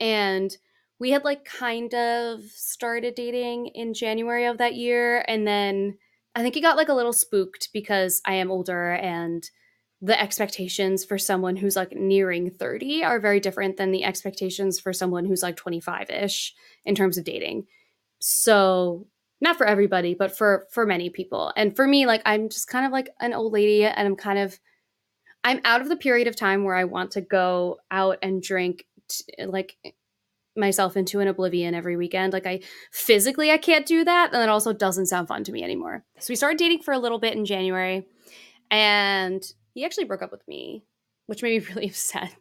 [0.00, 0.56] And
[1.00, 5.24] we had like kind of started dating in January of that year.
[5.26, 5.98] And then
[6.34, 9.48] I think he got like a little spooked because I am older and
[10.00, 14.92] the expectations for someone who's like nearing 30 are very different than the expectations for
[14.92, 17.66] someone who's like 25 ish in terms of dating.
[18.20, 19.08] So
[19.40, 21.52] not for everybody, but for for many people.
[21.56, 24.38] And for me, like I'm just kind of like an old lady and I'm kind
[24.38, 24.58] of
[25.44, 28.84] I'm out of the period of time where I want to go out and drink
[29.08, 29.76] t- like
[30.56, 32.32] myself into an oblivion every weekend.
[32.32, 32.60] Like I
[32.90, 36.04] physically I can't do that and it also doesn't sound fun to me anymore.
[36.18, 38.06] So we started dating for a little bit in January
[38.70, 39.42] and
[39.74, 40.84] he actually broke up with me,
[41.26, 42.34] which made me really upset.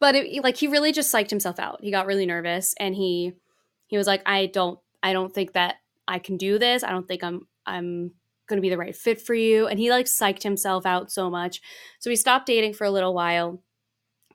[0.00, 1.80] But it, like he really just psyched himself out.
[1.82, 3.34] He got really nervous and he
[3.88, 5.76] he was like I don't I don't think that
[6.08, 6.82] I can do this.
[6.82, 8.12] I don't think I'm I'm
[8.48, 9.66] going to be the right fit for you.
[9.66, 11.60] And he like psyched himself out so much.
[12.00, 13.62] So we stopped dating for a little while,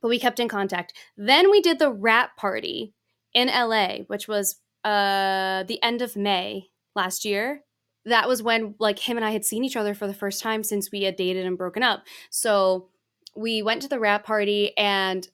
[0.02, 0.94] but we kept in contact.
[1.18, 2.94] Then we did the wrap party
[3.34, 7.64] in LA, which was uh the end of May last year.
[8.06, 10.64] That was when like him and I had seen each other for the first time
[10.64, 12.04] since we had dated and broken up.
[12.30, 12.90] So
[13.36, 15.28] we went to the wrap party and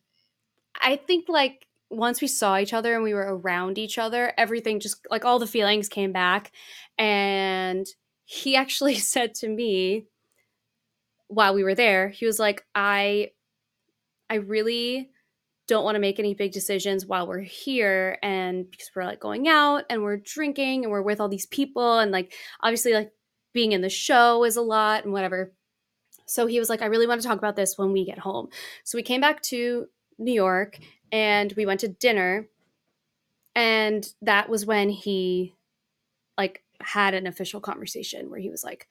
[0.81, 4.80] I think like once we saw each other and we were around each other, everything
[4.80, 6.52] just like all the feelings came back.
[6.98, 7.88] And
[8.26, 10.06] he actually said to me
[11.28, 13.32] while we were there, he was like, I
[14.30, 15.10] I really
[15.68, 19.48] don't want to make any big decisions while we're here and because we're like going
[19.48, 23.12] out and we're drinking and we're with all these people and like obviously like
[23.54, 25.54] being in the show is a lot and whatever.
[26.26, 28.50] So he was like, I really want to talk about this when we get home.
[28.84, 29.88] So we came back to
[30.18, 30.80] New York
[31.14, 32.49] and we went to dinner
[33.55, 35.55] and that was when he
[36.38, 38.88] like had an official conversation where he was like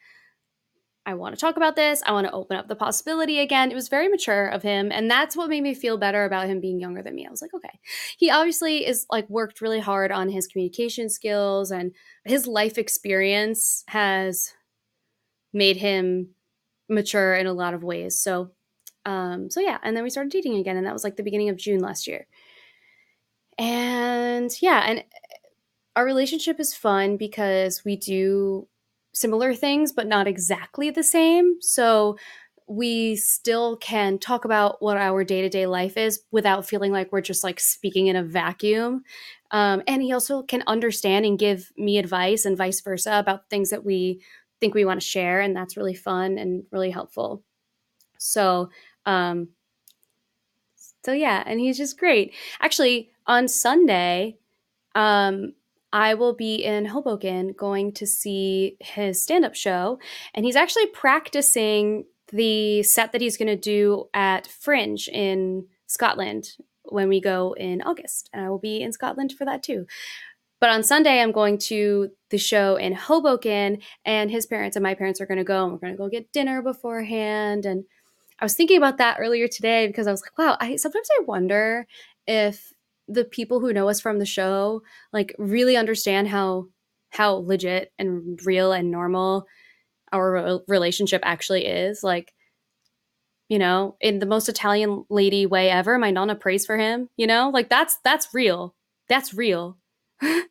[1.04, 2.00] I want to talk about this.
[2.06, 3.72] I want to open up the possibility again.
[3.72, 4.92] It was very mature of him.
[4.92, 7.26] And that's what made me feel better about him being younger than me.
[7.26, 7.80] I was like, okay.
[8.16, 11.92] He obviously is like worked really hard on his communication skills and
[12.24, 14.52] his life experience has
[15.52, 16.28] made him
[16.88, 18.20] mature in a lot of ways.
[18.20, 18.52] So
[19.04, 21.48] um, so yeah, and then we started dating again, and that was like the beginning
[21.48, 22.26] of June last year.
[23.58, 25.04] And yeah, and
[25.96, 28.68] our relationship is fun because we do
[29.12, 31.60] similar things, but not exactly the same.
[31.60, 32.16] So
[32.66, 37.12] we still can talk about what our day to day life is without feeling like
[37.12, 39.02] we're just like speaking in a vacuum.
[39.50, 43.68] Um, and he also can understand and give me advice and vice versa about things
[43.70, 44.22] that we
[44.60, 47.42] think we want to share and that's really fun and really helpful
[48.22, 48.70] so
[49.06, 49.48] um
[51.04, 54.36] so yeah and he's just great actually on sunday
[54.94, 55.52] um
[55.92, 59.98] I will be in Hoboken going to see his stand up show.
[60.34, 66.56] And he's actually practicing the set that he's going to do at Fringe in Scotland
[66.84, 68.30] when we go in August.
[68.32, 69.86] And I will be in Scotland for that too.
[70.60, 74.94] But on Sunday, I'm going to the show in Hoboken, and his parents and my
[74.94, 77.66] parents are going to go, and we're going to go get dinner beforehand.
[77.66, 77.84] And
[78.42, 81.22] I was thinking about that earlier today because I was like, wow, I sometimes I
[81.26, 81.86] wonder
[82.26, 82.72] if
[83.06, 84.82] the people who know us from the show
[85.12, 86.66] like really understand how
[87.10, 89.46] how legit and real and normal
[90.12, 92.32] our relationship actually is like
[93.48, 97.26] you know in the most italian lady way ever my nonna prays for him you
[97.26, 97.50] know?
[97.50, 98.74] Like that's that's real.
[99.08, 99.78] That's real.
[100.22, 100.42] I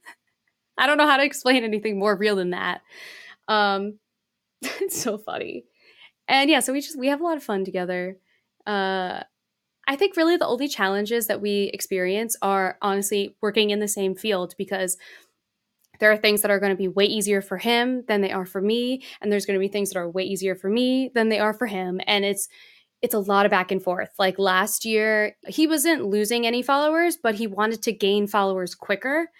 [0.87, 2.81] don't know how to explain anything more real than that.
[3.47, 3.99] Um
[4.61, 5.65] it's so funny
[6.31, 8.17] and yeah so we just we have a lot of fun together
[8.65, 9.21] uh
[9.87, 14.15] I think really the only challenges that we experience are honestly working in the same
[14.15, 14.95] field because
[15.99, 18.45] there are things that are going to be way easier for him than they are
[18.45, 21.29] for me and there's going to be things that are way easier for me than
[21.29, 22.47] they are for him and it's
[23.01, 24.11] it's a lot of back and forth.
[24.19, 29.31] Like last year, he wasn't losing any followers, but he wanted to gain followers quicker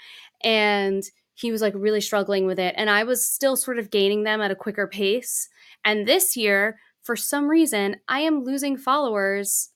[0.43, 1.03] and
[1.35, 4.41] he was like really struggling with it and I was still sort of gaining them
[4.41, 5.47] at a quicker pace.
[5.85, 9.69] And this year, for some reason, I am losing followers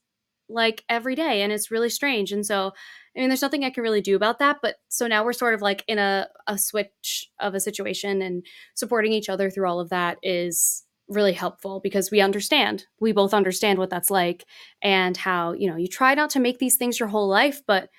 [0.48, 2.72] like every day and it's really strange and so
[3.18, 5.56] i mean there's nothing i can really do about that but so now we're sort
[5.56, 8.46] of like in a, a switch of a situation and
[8.76, 12.86] supporting each other through all of that is really helpful because we understand.
[13.00, 14.46] We both understand what that's like
[14.82, 17.90] and how you know you try not to make these things your whole life but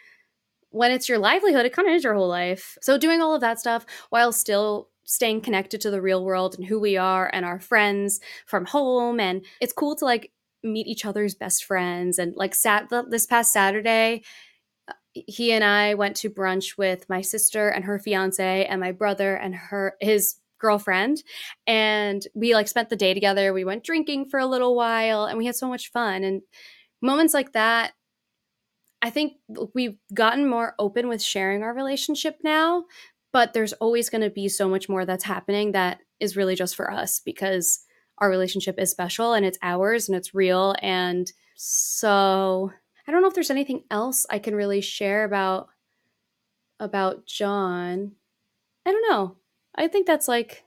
[0.70, 2.76] when it's your livelihood it kind of is your whole life.
[2.82, 6.66] So doing all of that stuff while still staying connected to the real world and
[6.66, 9.18] who we are and our friends from home.
[9.18, 10.32] And it's cool to like
[10.62, 12.18] meet each other's best friends.
[12.18, 14.22] And like sat this past Saturday
[14.88, 18.92] uh, he and I went to brunch with my sister and her fiance and my
[18.92, 21.22] brother and her his girlfriend.
[21.66, 23.52] And we like spent the day together.
[23.52, 26.24] We went drinking for a little while and we had so much fun.
[26.24, 26.42] And
[27.00, 27.92] moments like that
[29.02, 29.34] I think
[29.74, 32.86] we've gotten more open with sharing our relationship now
[33.36, 36.74] but there's always going to be so much more that's happening that is really just
[36.74, 37.84] for us because
[38.16, 40.74] our relationship is special and it's ours and it's real.
[40.80, 42.72] And so
[43.06, 45.68] I don't know if there's anything else I can really share about
[46.80, 48.12] about John.
[48.86, 49.36] I don't know.
[49.74, 50.64] I think that's like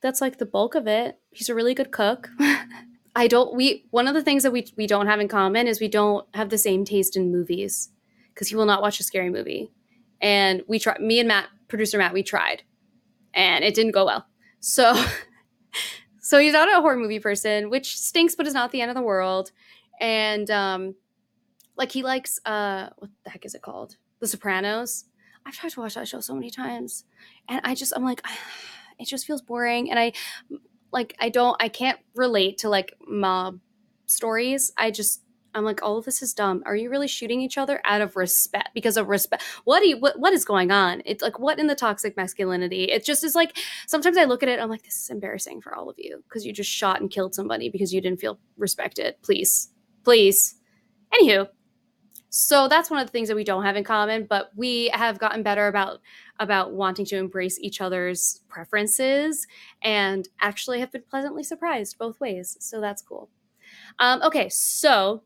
[0.00, 1.18] that's like the bulk of it.
[1.30, 2.30] He's a really good cook.
[3.14, 5.78] I don't we one of the things that we we don't have in common is
[5.78, 7.90] we don't have the same taste in movies
[8.32, 9.70] because he will not watch a scary movie.
[10.20, 12.62] And we try me and Matt, producer Matt, we tried.
[13.34, 14.26] And it didn't go well.
[14.60, 14.94] So
[16.24, 18.94] So he's not a horror movie person, which stinks, but is not the end of
[18.94, 19.52] the world.
[20.00, 20.94] And um,
[21.76, 23.96] like he likes uh, what the heck is it called?
[24.20, 25.04] The Sopranos.
[25.44, 27.04] I've tried to watch that show so many times,
[27.46, 28.22] and I just I'm like,
[28.98, 30.12] it just feels boring, and I
[30.90, 33.60] like I don't I can't relate to like mob
[34.06, 34.72] stories.
[34.78, 35.23] I just
[35.54, 36.62] I'm like, all of this is dumb.
[36.66, 38.70] Are you really shooting each other out of respect?
[38.74, 41.02] Because of respect, what do you, what, what is going on?
[41.04, 42.84] It's like, what in the toxic masculinity?
[42.84, 45.74] It just is like, sometimes I look at it, I'm like, this is embarrassing for
[45.74, 49.16] all of you because you just shot and killed somebody because you didn't feel respected.
[49.22, 49.70] Please,
[50.02, 50.56] please.
[51.12, 51.48] Anywho,
[52.36, 55.20] so that's one of the things that we don't have in common, but we have
[55.20, 56.00] gotten better about
[56.40, 59.46] about wanting to embrace each other's preferences
[59.82, 62.56] and actually have been pleasantly surprised both ways.
[62.58, 63.30] So that's cool.
[64.00, 65.22] Um, okay, so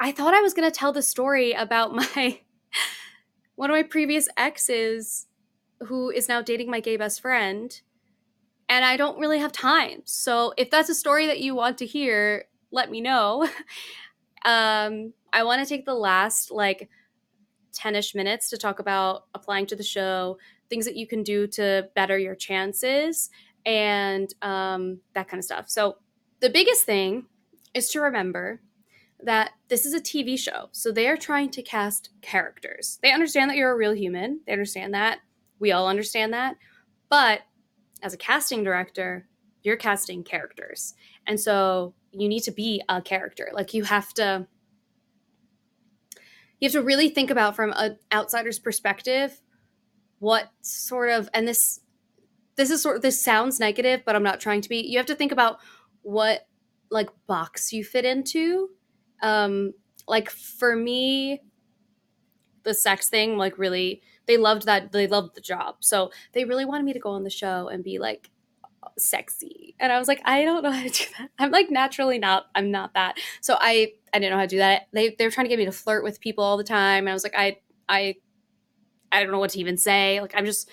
[0.00, 2.40] I thought I was going to tell the story about my
[3.56, 5.26] one of my previous exes
[5.86, 7.80] who is now dating my gay best friend
[8.68, 10.02] and I don't really have time.
[10.04, 13.48] So if that's a story that you want to hear, let me know.
[14.44, 16.88] um I want to take the last like
[17.72, 20.38] 10ish minutes to talk about applying to the show,
[20.70, 23.30] things that you can do to better your chances
[23.66, 25.68] and um that kind of stuff.
[25.68, 25.98] So
[26.40, 27.26] the biggest thing
[27.74, 28.60] is to remember
[29.22, 30.68] that this is a TV show.
[30.72, 32.98] So they are trying to cast characters.
[33.02, 34.40] They understand that you're a real human.
[34.46, 35.18] They understand that.
[35.58, 36.56] We all understand that.
[37.08, 37.40] But
[38.02, 39.26] as a casting director,
[39.62, 40.94] you're casting characters.
[41.26, 43.50] And so you need to be a character.
[43.52, 44.46] Like you have to
[46.60, 49.40] you have to really think about from an outsider's perspective
[50.18, 51.80] what sort of and this
[52.56, 54.78] this is sort of this sounds negative, but I'm not trying to be.
[54.78, 55.58] You have to think about
[56.02, 56.46] what
[56.90, 58.70] like box you fit into
[59.22, 59.72] um
[60.06, 61.40] like for me
[62.64, 66.64] the sex thing like really they loved that they loved the job so they really
[66.64, 68.30] wanted me to go on the show and be like
[68.96, 69.74] sexy.
[69.80, 71.30] And I was like, I don't know how to do that.
[71.38, 73.18] I'm like naturally not I'm not that.
[73.40, 74.88] So I I didn't know how to do that.
[74.92, 77.04] They they were trying to get me to flirt with people all the time.
[77.04, 77.58] And I was like, I
[77.88, 78.16] I
[79.10, 80.20] I don't know what to even say.
[80.20, 80.68] Like I'm just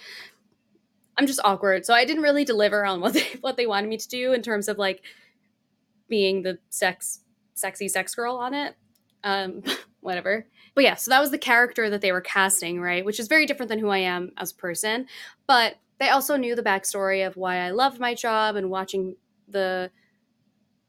[1.17, 1.85] I'm just awkward.
[1.85, 4.41] So I didn't really deliver on what they what they wanted me to do in
[4.41, 5.01] terms of like
[6.07, 7.21] being the sex
[7.55, 8.75] sexy sex girl on it.
[9.23, 9.63] Um
[10.01, 10.45] whatever.
[10.75, 13.03] But yeah, so that was the character that they were casting, right?
[13.03, 15.07] Which is very different than who I am as a person.
[15.47, 19.15] But they also knew the backstory of why I loved my job and watching
[19.47, 19.89] the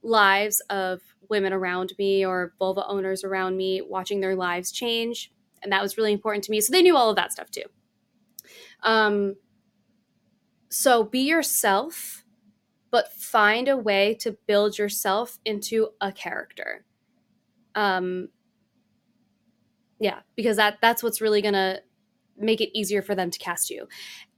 [0.02, 5.32] lives of women around me or vulva owners around me, watching their lives change.
[5.62, 6.60] And that was really important to me.
[6.60, 7.64] So they knew all of that stuff too.
[8.82, 9.36] Um,
[10.68, 12.24] so be yourself,
[12.96, 16.82] but find a way to build yourself into a character.
[17.74, 18.30] Um,
[19.98, 21.80] yeah, because that that's what's really gonna
[22.38, 23.86] make it easier for them to cast you.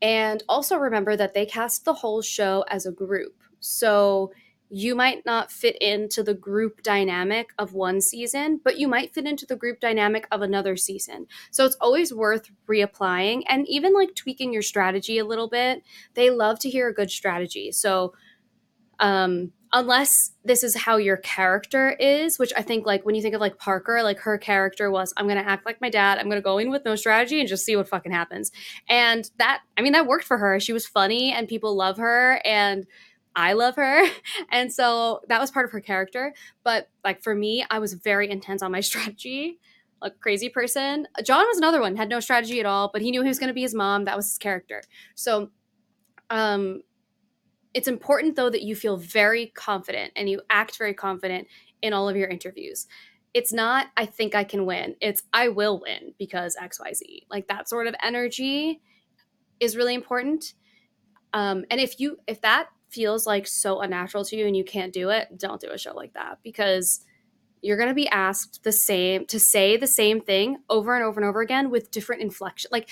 [0.03, 3.45] And also remember that they cast the whole show as a group.
[3.61, 4.33] So
[4.71, 9.25] you might not fit into the group dynamic of one season, but you might fit
[9.25, 11.29] into the group dynamic of another season.
[11.53, 15.85] So it's always worth reapplying and even like tweaking your strategy a little bit.
[16.15, 17.71] They love to hear a good strategy.
[17.71, 18.15] So
[19.01, 23.35] um unless this is how your character is, which I think like when you think
[23.35, 26.19] of like Parker, like her character was I'm to act like my dad.
[26.19, 28.51] I'm to go in with no strategy and just see what fucking happens.
[28.89, 30.59] And that I mean that worked for her.
[30.61, 32.87] She was funny and people love her and
[33.37, 34.05] I love her.
[34.51, 36.33] And so that was part of her character,
[36.65, 39.59] but like for me, I was very intense on my strategy.
[40.01, 41.09] A crazy person.
[41.25, 43.49] John was another one, had no strategy at all, but he knew he was going
[43.49, 44.05] to be his mom.
[44.05, 44.83] That was his character.
[45.15, 45.51] So
[46.31, 46.83] um
[47.79, 51.47] it's important though that you feel very confident and you act very confident
[51.81, 52.89] in all of your interviews.
[53.35, 54.97] It's not I think I can win.
[55.01, 57.27] It's I will win because XYZ.
[57.31, 58.81] Like that sort of energy
[59.61, 60.55] is really important.
[61.33, 64.93] Um, and if you if that feels like so unnatural to you and you can't
[64.93, 67.05] do it, don't do a show like that because
[67.63, 71.21] you're going to be asked the same to say the same thing over and over
[71.21, 72.71] and over again with different inflection.
[72.73, 72.89] Like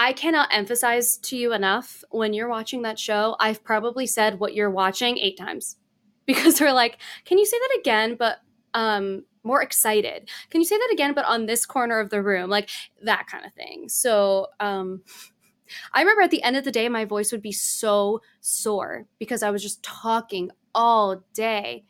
[0.00, 4.54] I cannot emphasize to you enough when you're watching that show, I've probably said what
[4.54, 5.76] you're watching 8 times
[6.26, 6.96] because they're like,
[7.26, 8.38] "Can you say that again but
[8.72, 10.30] um more excited?
[10.48, 12.70] Can you say that again but on this corner of the room?" Like
[13.02, 13.90] that kind of thing.
[13.90, 15.02] So, um
[15.92, 19.42] I remember at the end of the day, my voice would be so sore because
[19.42, 21.84] I was just talking all day.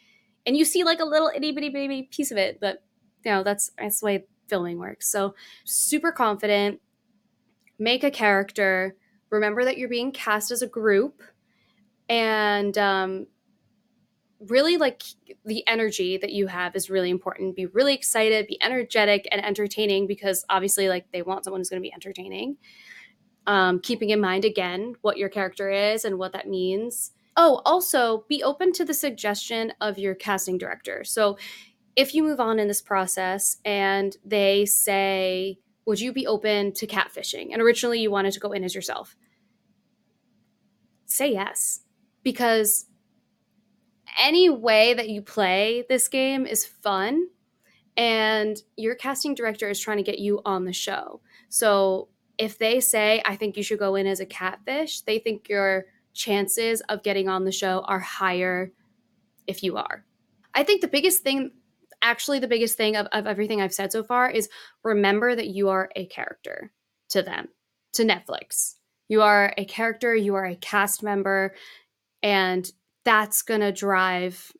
[0.44, 2.82] And you see like a little itty bitty baby piece of it, but
[3.24, 5.10] you know, that's that's the way filming works.
[5.12, 5.34] So
[5.64, 6.80] super confident,
[7.80, 8.94] make a character,
[9.30, 11.22] remember that you're being cast as a group,
[12.08, 13.26] and um
[14.48, 15.02] really like
[15.44, 17.56] the energy that you have is really important.
[17.56, 21.82] Be really excited, be energetic and entertaining because obviously like they want someone who's going
[21.82, 22.56] to be entertaining
[23.46, 27.12] um, keeping in mind again what your character is and what that means.
[27.36, 31.04] Oh, also be open to the suggestion of your casting director.
[31.04, 31.38] So
[31.96, 36.86] if you move on in this process and they say, Would you be open to
[36.86, 37.52] catfishing?
[37.52, 39.16] And originally you wanted to go in as yourself,
[41.06, 41.80] say yes.
[42.22, 42.86] Because
[44.20, 47.28] any way that you play this game is fun
[47.96, 51.20] and your casting director is trying to get you on the show.
[51.48, 52.08] So
[52.38, 55.86] if they say, I think you should go in as a catfish, they think your
[56.14, 58.72] chances of getting on the show are higher
[59.46, 60.04] if you are.
[60.54, 61.52] I think the biggest thing,
[62.02, 64.48] actually, the biggest thing of, of everything I've said so far is
[64.82, 66.72] remember that you are a character
[67.10, 67.48] to them,
[67.94, 68.74] to Netflix.
[69.08, 71.54] You are a character, you are a cast member,
[72.22, 72.70] and
[73.04, 74.52] that's going to drive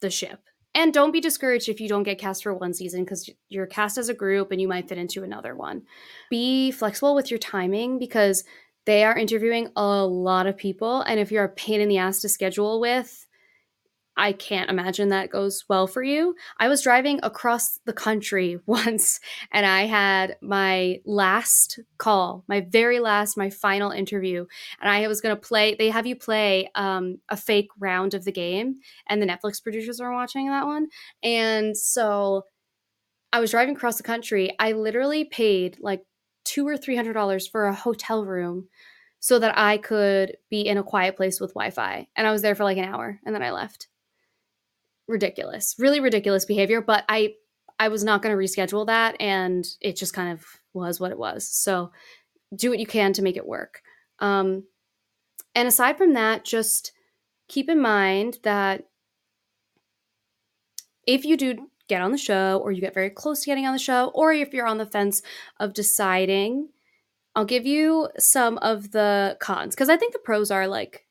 [0.00, 0.40] the ship.
[0.74, 3.98] And don't be discouraged if you don't get cast for one season because you're cast
[3.98, 5.82] as a group and you might fit into another one.
[6.30, 8.44] Be flexible with your timing because
[8.86, 11.02] they are interviewing a lot of people.
[11.02, 13.26] And if you're a pain in the ass to schedule with,
[14.16, 16.34] I can't imagine that goes well for you.
[16.58, 19.20] I was driving across the country once
[19.52, 24.46] and I had my last call, my very last, my final interview.
[24.80, 28.24] And I was going to play, they have you play um, a fake round of
[28.24, 28.76] the game.
[29.08, 30.88] And the Netflix producers are watching that one.
[31.22, 32.44] And so
[33.32, 34.50] I was driving across the country.
[34.58, 36.02] I literally paid like
[36.44, 38.68] two or three hundred dollars for a hotel room
[39.20, 42.08] so that I could be in a quiet place with Wi Fi.
[42.16, 43.86] And I was there for like an hour and then I left
[45.10, 46.80] ridiculous, really ridiculous behavior.
[46.80, 47.34] But I,
[47.78, 51.18] I was not going to reschedule that, and it just kind of was what it
[51.18, 51.48] was.
[51.48, 51.92] So,
[52.54, 53.82] do what you can to make it work.
[54.18, 54.64] Um,
[55.54, 56.92] and aside from that, just
[57.48, 58.84] keep in mind that
[61.06, 63.72] if you do get on the show, or you get very close to getting on
[63.72, 65.22] the show, or if you're on the fence
[65.58, 66.68] of deciding,
[67.34, 71.06] I'll give you some of the cons because I think the pros are like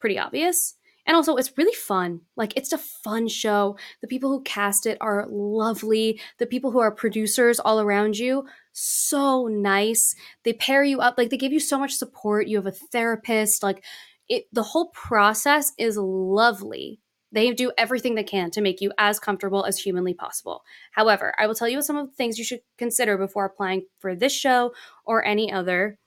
[0.00, 0.76] pretty obvious.
[1.10, 2.20] And also, it's really fun.
[2.36, 3.76] Like, it's a fun show.
[4.00, 6.20] The people who cast it are lovely.
[6.38, 10.14] The people who are producers all around you, so nice.
[10.44, 11.16] They pair you up.
[11.18, 12.46] Like, they give you so much support.
[12.46, 13.60] You have a therapist.
[13.60, 13.82] Like,
[14.28, 17.00] it, the whole process is lovely.
[17.32, 20.62] They do everything they can to make you as comfortable as humanly possible.
[20.92, 24.14] However, I will tell you some of the things you should consider before applying for
[24.14, 25.98] this show or any other.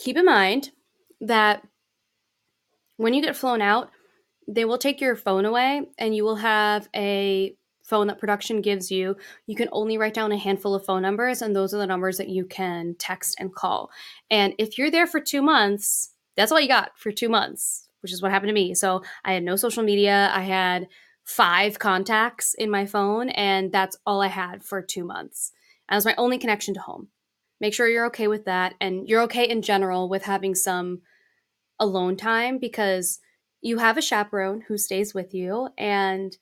[0.00, 0.72] Keep in mind
[1.20, 1.64] that
[2.96, 3.90] when you get flown out,
[4.48, 8.90] they will take your phone away and you will have a phone that production gives
[8.90, 9.16] you.
[9.46, 12.18] You can only write down a handful of phone numbers, and those are the numbers
[12.18, 13.90] that you can text and call.
[14.30, 18.12] And if you're there for two months, that's all you got for two months, which
[18.12, 18.74] is what happened to me.
[18.74, 20.30] So I had no social media.
[20.34, 20.88] I had
[21.24, 25.52] five contacts in my phone, and that's all I had for two months.
[25.88, 27.08] And that was my only connection to home.
[27.60, 31.00] Make sure you're okay with that, and you're okay in general with having some
[31.80, 33.20] alone time because
[33.60, 36.36] you have a chaperone who stays with you and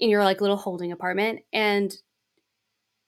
[0.00, 1.96] in your like little holding apartment and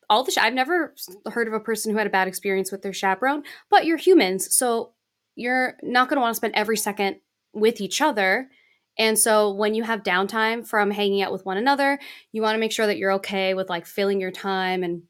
[0.08, 0.94] all the sh- I've never
[1.30, 4.54] heard of a person who had a bad experience with their chaperone, but you're humans,
[4.54, 4.92] so
[5.36, 7.20] you're not going to want to spend every second
[7.54, 8.50] with each other.
[8.98, 11.98] And so when you have downtime from hanging out with one another,
[12.32, 15.02] you want to make sure that you're okay with like filling your time and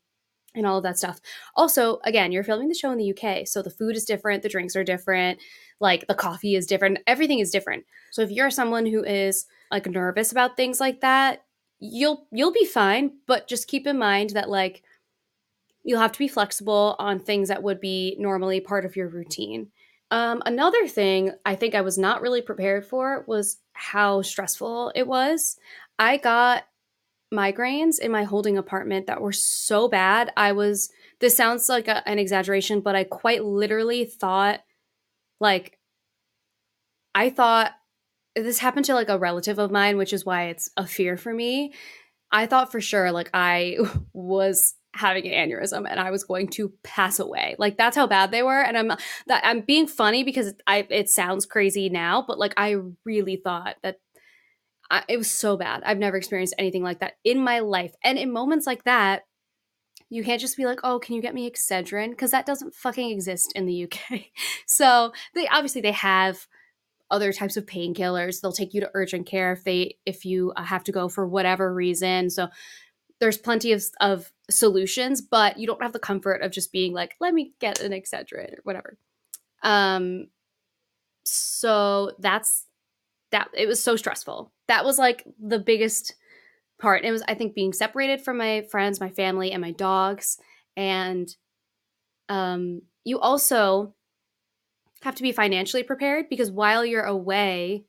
[0.54, 1.20] and all of that stuff.
[1.54, 4.48] Also, again, you're filming the show in the UK, so the food is different, the
[4.48, 5.38] drinks are different,
[5.80, 7.84] like the coffee is different, everything is different.
[8.10, 11.44] So if you're someone who is like nervous about things like that,
[11.78, 14.82] you'll you'll be fine, but just keep in mind that like
[15.82, 19.68] you'll have to be flexible on things that would be normally part of your routine.
[20.10, 25.06] Um, another thing I think I was not really prepared for was how stressful it
[25.06, 25.56] was.
[25.98, 26.64] I got
[27.32, 30.32] migraines in my holding apartment that were so bad.
[30.36, 34.60] I was, this sounds like a, an exaggeration, but I quite literally thought,
[35.38, 35.78] like,
[37.14, 37.72] I thought
[38.36, 41.32] this happened to like a relative of mine, which is why it's a fear for
[41.32, 41.72] me.
[42.32, 43.78] I thought for sure, like, I
[44.12, 47.54] was having an aneurysm and I was going to pass away.
[47.58, 48.88] Like that's how bad they were and I'm
[49.28, 53.76] that I'm being funny because I it sounds crazy now, but like I really thought
[53.82, 54.00] that
[54.90, 55.82] I, it was so bad.
[55.84, 57.94] I've never experienced anything like that in my life.
[58.02, 59.22] And in moments like that,
[60.08, 63.10] you can't just be like, "Oh, can you get me Excedrin?" because that doesn't fucking
[63.10, 64.22] exist in the UK.
[64.66, 66.46] so, they obviously they have
[67.10, 68.40] other types of painkillers.
[68.40, 71.26] They'll take you to urgent care if they if you uh, have to go for
[71.26, 72.28] whatever reason.
[72.28, 72.48] So,
[73.20, 77.14] there's plenty of of solutions, but you don't have the comfort of just being like,
[77.20, 78.98] "Let me get an Excedrin" or whatever.
[79.62, 80.26] Um
[81.24, 82.66] so that's
[83.30, 84.52] that it was so stressful.
[84.70, 86.14] That was like the biggest
[86.80, 87.04] part.
[87.04, 90.38] It was I think being separated from my friends, my family, and my dogs.
[90.76, 91.28] And
[92.28, 93.96] um, you also
[95.02, 97.84] have to be financially prepared because while you're away,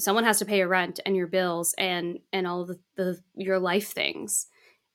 [0.00, 3.58] someone has to pay your rent and your bills and and all the, the your
[3.58, 4.46] life things,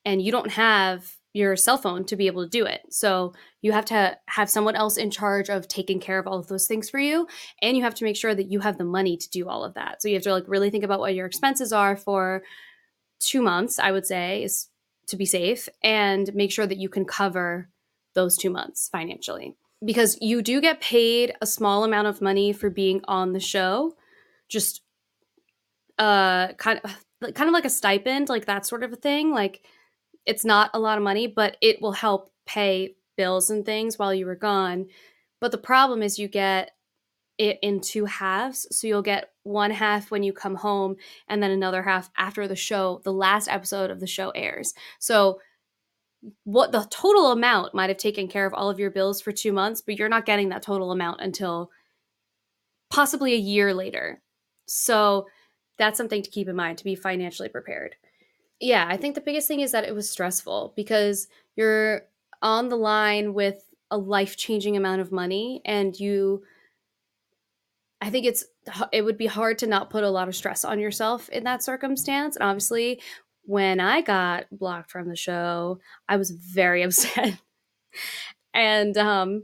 [0.03, 2.82] and you don't have your cell phone to be able to do it.
[2.89, 6.47] So you have to have someone else in charge of taking care of all of
[6.47, 7.27] those things for you.
[7.61, 9.75] And you have to make sure that you have the money to do all of
[9.75, 10.01] that.
[10.01, 12.41] So you have to like really think about what your expenses are for
[13.19, 14.69] two months, I would say, is
[15.07, 17.69] to be safe and make sure that you can cover
[18.15, 19.55] those two months financially.
[19.86, 23.95] Because you do get paid a small amount of money for being on the show,
[24.47, 24.82] just
[25.97, 26.91] uh kind of
[27.34, 29.32] kind of like a stipend, like that sort of a thing.
[29.32, 29.61] Like
[30.30, 34.13] it's not a lot of money, but it will help pay bills and things while
[34.13, 34.86] you were gone.
[35.41, 36.71] But the problem is you get
[37.39, 38.67] it in two halves.
[38.69, 42.55] So you'll get one half when you come home and then another half after the
[42.55, 44.73] show, the last episode of the show airs.
[44.99, 45.39] So
[46.43, 49.51] what the total amount might have taken care of all of your bills for 2
[49.51, 51.71] months, but you're not getting that total amount until
[52.91, 54.21] possibly a year later.
[54.67, 55.27] So
[55.80, 57.95] that's something to keep in mind to be financially prepared
[58.60, 62.01] yeah, I think the biggest thing is that it was stressful because you're
[62.41, 66.43] on the line with a life changing amount of money and you
[68.01, 68.45] I think it's
[68.93, 71.64] it would be hard to not put a lot of stress on yourself in that
[71.64, 72.36] circumstance.
[72.36, 73.01] And obviously,
[73.43, 77.39] when I got blocked from the show, I was very upset.
[78.53, 79.43] and um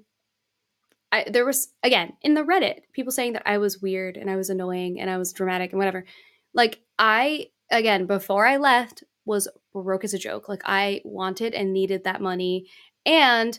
[1.12, 4.36] I, there was again in the Reddit people saying that I was weird and I
[4.36, 6.06] was annoying and I was dramatic and whatever.
[6.54, 10.48] Like I again, before I left, was broke as a joke.
[10.48, 12.68] Like I wanted and needed that money.
[13.06, 13.58] And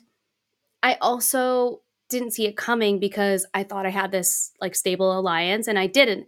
[0.83, 5.67] I also didn't see it coming because I thought I had this like stable alliance
[5.67, 6.27] and I didn't.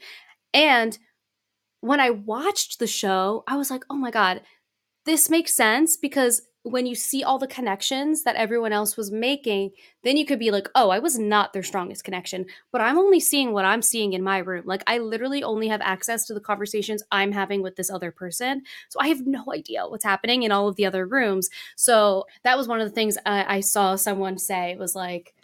[0.53, 0.99] And
[1.81, 4.43] when I watched the show, I was like, oh my God,
[5.07, 9.70] this makes sense because when you see all the connections that everyone else was making,
[10.02, 13.20] then you could be like, oh, I was not their strongest connection, but I'm only
[13.20, 14.64] seeing what I'm seeing in my room.
[14.66, 18.62] Like, I literally only have access to the conversations I'm having with this other person.
[18.88, 21.48] So I have no idea what's happening in all of the other rooms.
[21.76, 25.34] So that was one of the things I, I saw someone say was like,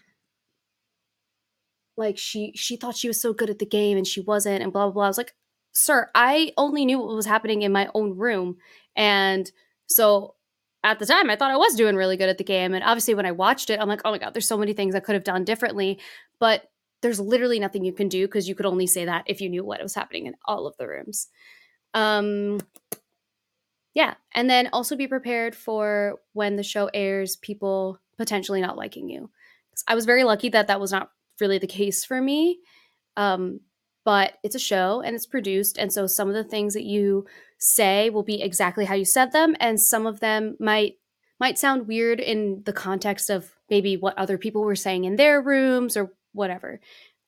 [1.96, 4.72] like she she thought she was so good at the game and she wasn't and
[4.72, 5.04] blah blah blah.
[5.04, 5.32] I was like,
[5.74, 8.56] sir, I only knew what was happening in my own room.
[8.96, 9.50] And
[9.86, 10.34] so
[10.85, 12.74] at the time, I thought I was doing really good at the game.
[12.74, 14.95] And obviously, when I watched it, I'm like, oh my God, there's so many things
[14.95, 15.99] I could have done differently.
[16.39, 16.70] But
[17.01, 19.64] there's literally nothing you can do because you could only say that if you knew
[19.64, 21.28] what was happening in all of the rooms.
[21.95, 22.61] Um,
[23.95, 24.14] yeah.
[24.35, 29.30] And then also be prepared for when the show airs, people potentially not liking you.
[29.89, 31.11] I was very lucky that that was not
[31.41, 32.59] really the case for me.
[33.16, 33.61] Um,
[34.05, 35.78] but it's a show and it's produced.
[35.78, 37.24] And so some of the things that you
[37.64, 40.94] say will be exactly how you said them and some of them might
[41.40, 45.40] might sound weird in the context of maybe what other people were saying in their
[45.40, 46.80] rooms or whatever.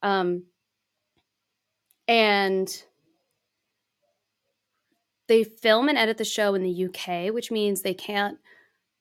[0.03, 0.45] Um
[2.07, 2.85] and
[5.29, 8.39] they film and edit the show in the UK which means they can't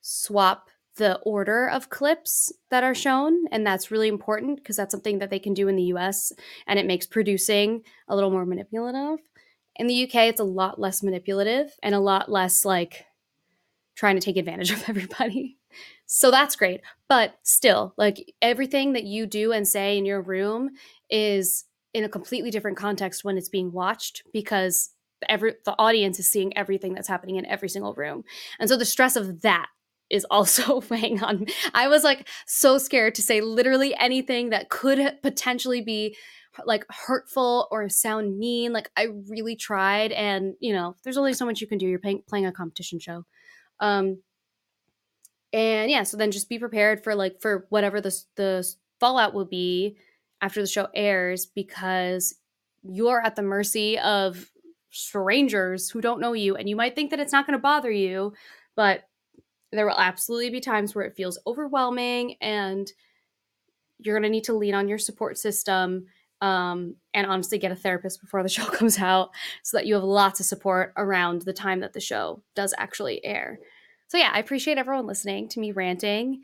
[0.01, 5.19] swap the order of clips that are shown and that's really important because that's something
[5.19, 6.31] that they can do in the US
[6.65, 9.19] and it makes producing a little more manipulative
[9.75, 13.05] in the UK, it's a lot less manipulative and a lot less like
[13.95, 15.57] trying to take advantage of everybody.
[16.05, 16.81] So that's great.
[17.09, 20.71] But still, like everything that you do and say in your room
[21.09, 24.91] is in a completely different context when it's being watched because
[25.29, 28.23] every the audience is seeing everything that's happening in every single room.
[28.59, 29.67] And so the stress of that
[30.09, 31.47] is also weighing on me.
[31.73, 36.15] I was like so scared to say literally anything that could potentially be
[36.65, 38.73] like hurtful or sound mean.
[38.73, 41.87] Like I really tried, and you know, there's only so much you can do.
[41.87, 43.25] You're playing playing a competition show,
[43.79, 44.19] um,
[45.51, 46.03] and yeah.
[46.03, 48.67] So then just be prepared for like for whatever the the
[48.99, 49.97] fallout will be
[50.41, 52.35] after the show airs, because
[52.83, 54.51] you're at the mercy of
[54.91, 57.91] strangers who don't know you, and you might think that it's not going to bother
[57.91, 58.33] you,
[58.75, 59.07] but
[59.71, 62.91] there will absolutely be times where it feels overwhelming and
[63.99, 66.05] you're going to need to lean on your support system
[66.41, 69.29] um, and honestly get a therapist before the show comes out
[69.63, 73.23] so that you have lots of support around the time that the show does actually
[73.23, 73.59] air.
[74.07, 76.43] So, yeah, I appreciate everyone listening to me ranting.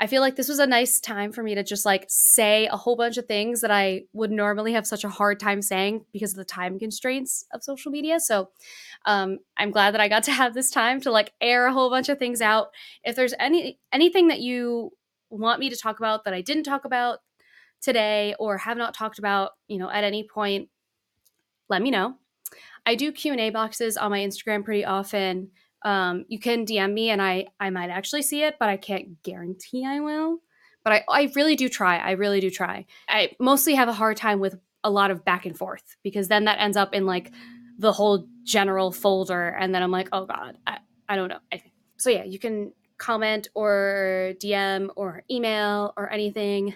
[0.00, 2.76] I feel like this was a nice time for me to just like say a
[2.76, 6.32] whole bunch of things that I would normally have such a hard time saying because
[6.32, 8.20] of the time constraints of social media.
[8.20, 8.50] So,
[9.06, 11.90] um, I'm glad that I got to have this time to like air a whole
[11.90, 12.68] bunch of things out.
[13.04, 14.92] If there's any anything that you
[15.30, 17.18] want me to talk about that I didn't talk about
[17.80, 20.68] today or have not talked about, you know, at any point,
[21.68, 22.14] let me know.
[22.86, 25.50] I do Q&A boxes on my Instagram pretty often.
[25.82, 29.22] Um, you can DM me and I I might actually see it, but I can't
[29.22, 30.38] guarantee I will.
[30.82, 31.98] But I, I really do try.
[31.98, 32.86] I really do try.
[33.08, 36.44] I mostly have a hard time with a lot of back and forth because then
[36.44, 37.32] that ends up in like
[37.78, 41.38] the whole general folder and then I'm like, oh God, I, I don't know.
[41.98, 46.74] So yeah, you can comment or DM or email or anything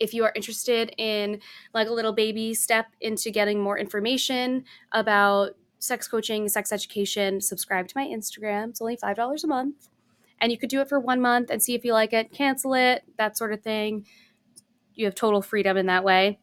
[0.00, 1.40] if you are interested in
[1.72, 7.88] like a little baby step into getting more information about sex coaching, sex education, subscribe
[7.88, 8.70] to my Instagram.
[8.70, 9.88] It's only $5 a month.
[10.40, 12.74] And you could do it for one month and see if you like it, cancel
[12.74, 14.06] it, that sort of thing.
[14.94, 16.38] You have total freedom in that way.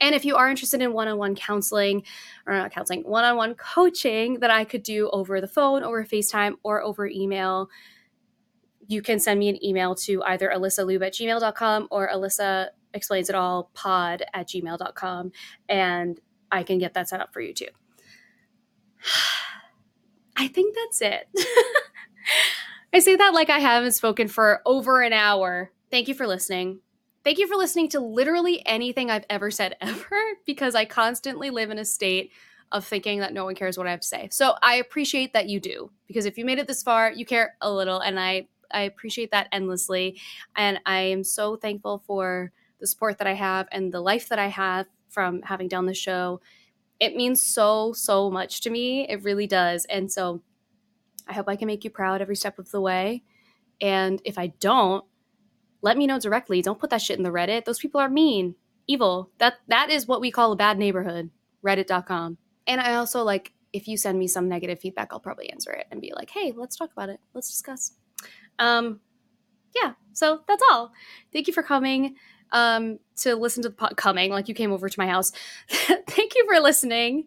[0.00, 2.04] And if you are interested in one on one counseling,
[2.46, 6.04] or not counseling, one on one coaching that I could do over the phone, over
[6.04, 7.68] FaceTime, or over email,
[8.88, 13.28] you can send me an email to either alyssa alyssaljub at gmail.com or alyssa explains
[13.28, 15.30] it all pod at gmail.com
[15.68, 16.20] and
[16.50, 17.68] I can get that set up for you too.
[20.36, 21.28] I think that's it.
[22.92, 25.72] I say that like I haven't spoken for over an hour.
[25.90, 26.80] Thank you for listening.
[27.24, 31.70] Thank you for listening to literally anything I've ever said ever because I constantly live
[31.70, 32.32] in a state
[32.70, 34.28] of thinking that no one cares what I have to say.
[34.30, 37.56] So I appreciate that you do because if you made it this far, you care
[37.60, 40.20] a little and I I appreciate that endlessly.
[40.56, 44.38] And I am so thankful for the support that I have and the life that
[44.38, 46.40] I have from having done the show.
[47.00, 49.08] It means so, so much to me.
[49.08, 49.84] It really does.
[49.86, 50.42] And so
[51.26, 53.22] I hope I can make you proud every step of the way.
[53.80, 55.04] And if I don't,
[55.82, 56.62] let me know directly.
[56.62, 57.64] Don't put that shit in the Reddit.
[57.64, 58.56] Those people are mean,
[58.86, 59.30] evil.
[59.38, 61.30] That that is what we call a bad neighborhood.
[61.64, 62.38] Reddit.com.
[62.66, 65.86] And I also like if you send me some negative feedback, I'll probably answer it
[65.90, 67.20] and be like, "Hey, let's talk about it.
[67.34, 67.92] Let's discuss."
[68.58, 69.00] Um,
[69.74, 70.92] yeah, so that's all.
[71.32, 72.16] Thank you for coming
[72.52, 75.32] um, to listen to the pod coming, like you came over to my house.
[75.68, 77.26] Thank you for listening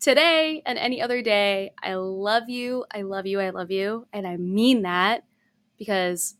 [0.00, 1.72] today and any other day.
[1.82, 2.84] I love you.
[2.92, 3.40] I love you.
[3.40, 4.06] I love you.
[4.12, 5.24] And I mean that
[5.78, 6.36] because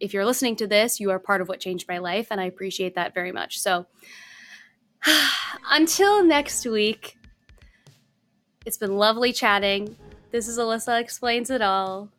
[0.00, 2.28] if you're listening to this, you are part of what changed my life.
[2.30, 3.58] And I appreciate that very much.
[3.58, 3.86] So
[5.70, 7.16] until next week,
[8.64, 9.96] it's been lovely chatting.
[10.30, 12.10] This is Alyssa Explains It All.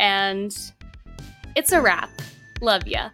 [0.00, 0.56] And
[1.54, 2.10] it's a wrap.
[2.62, 3.10] Love ya.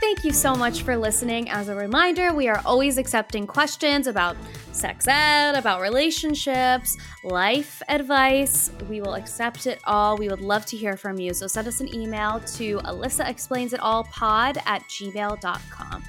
[0.00, 1.50] Thank you so much for listening.
[1.50, 4.36] As a reminder, we are always accepting questions about
[4.76, 8.70] sex ed, about relationships, life advice.
[8.88, 10.16] We will accept it all.
[10.16, 11.34] We would love to hear from you.
[11.34, 16.02] So send us an email to Alyssa Explains It All pod at gmail.com.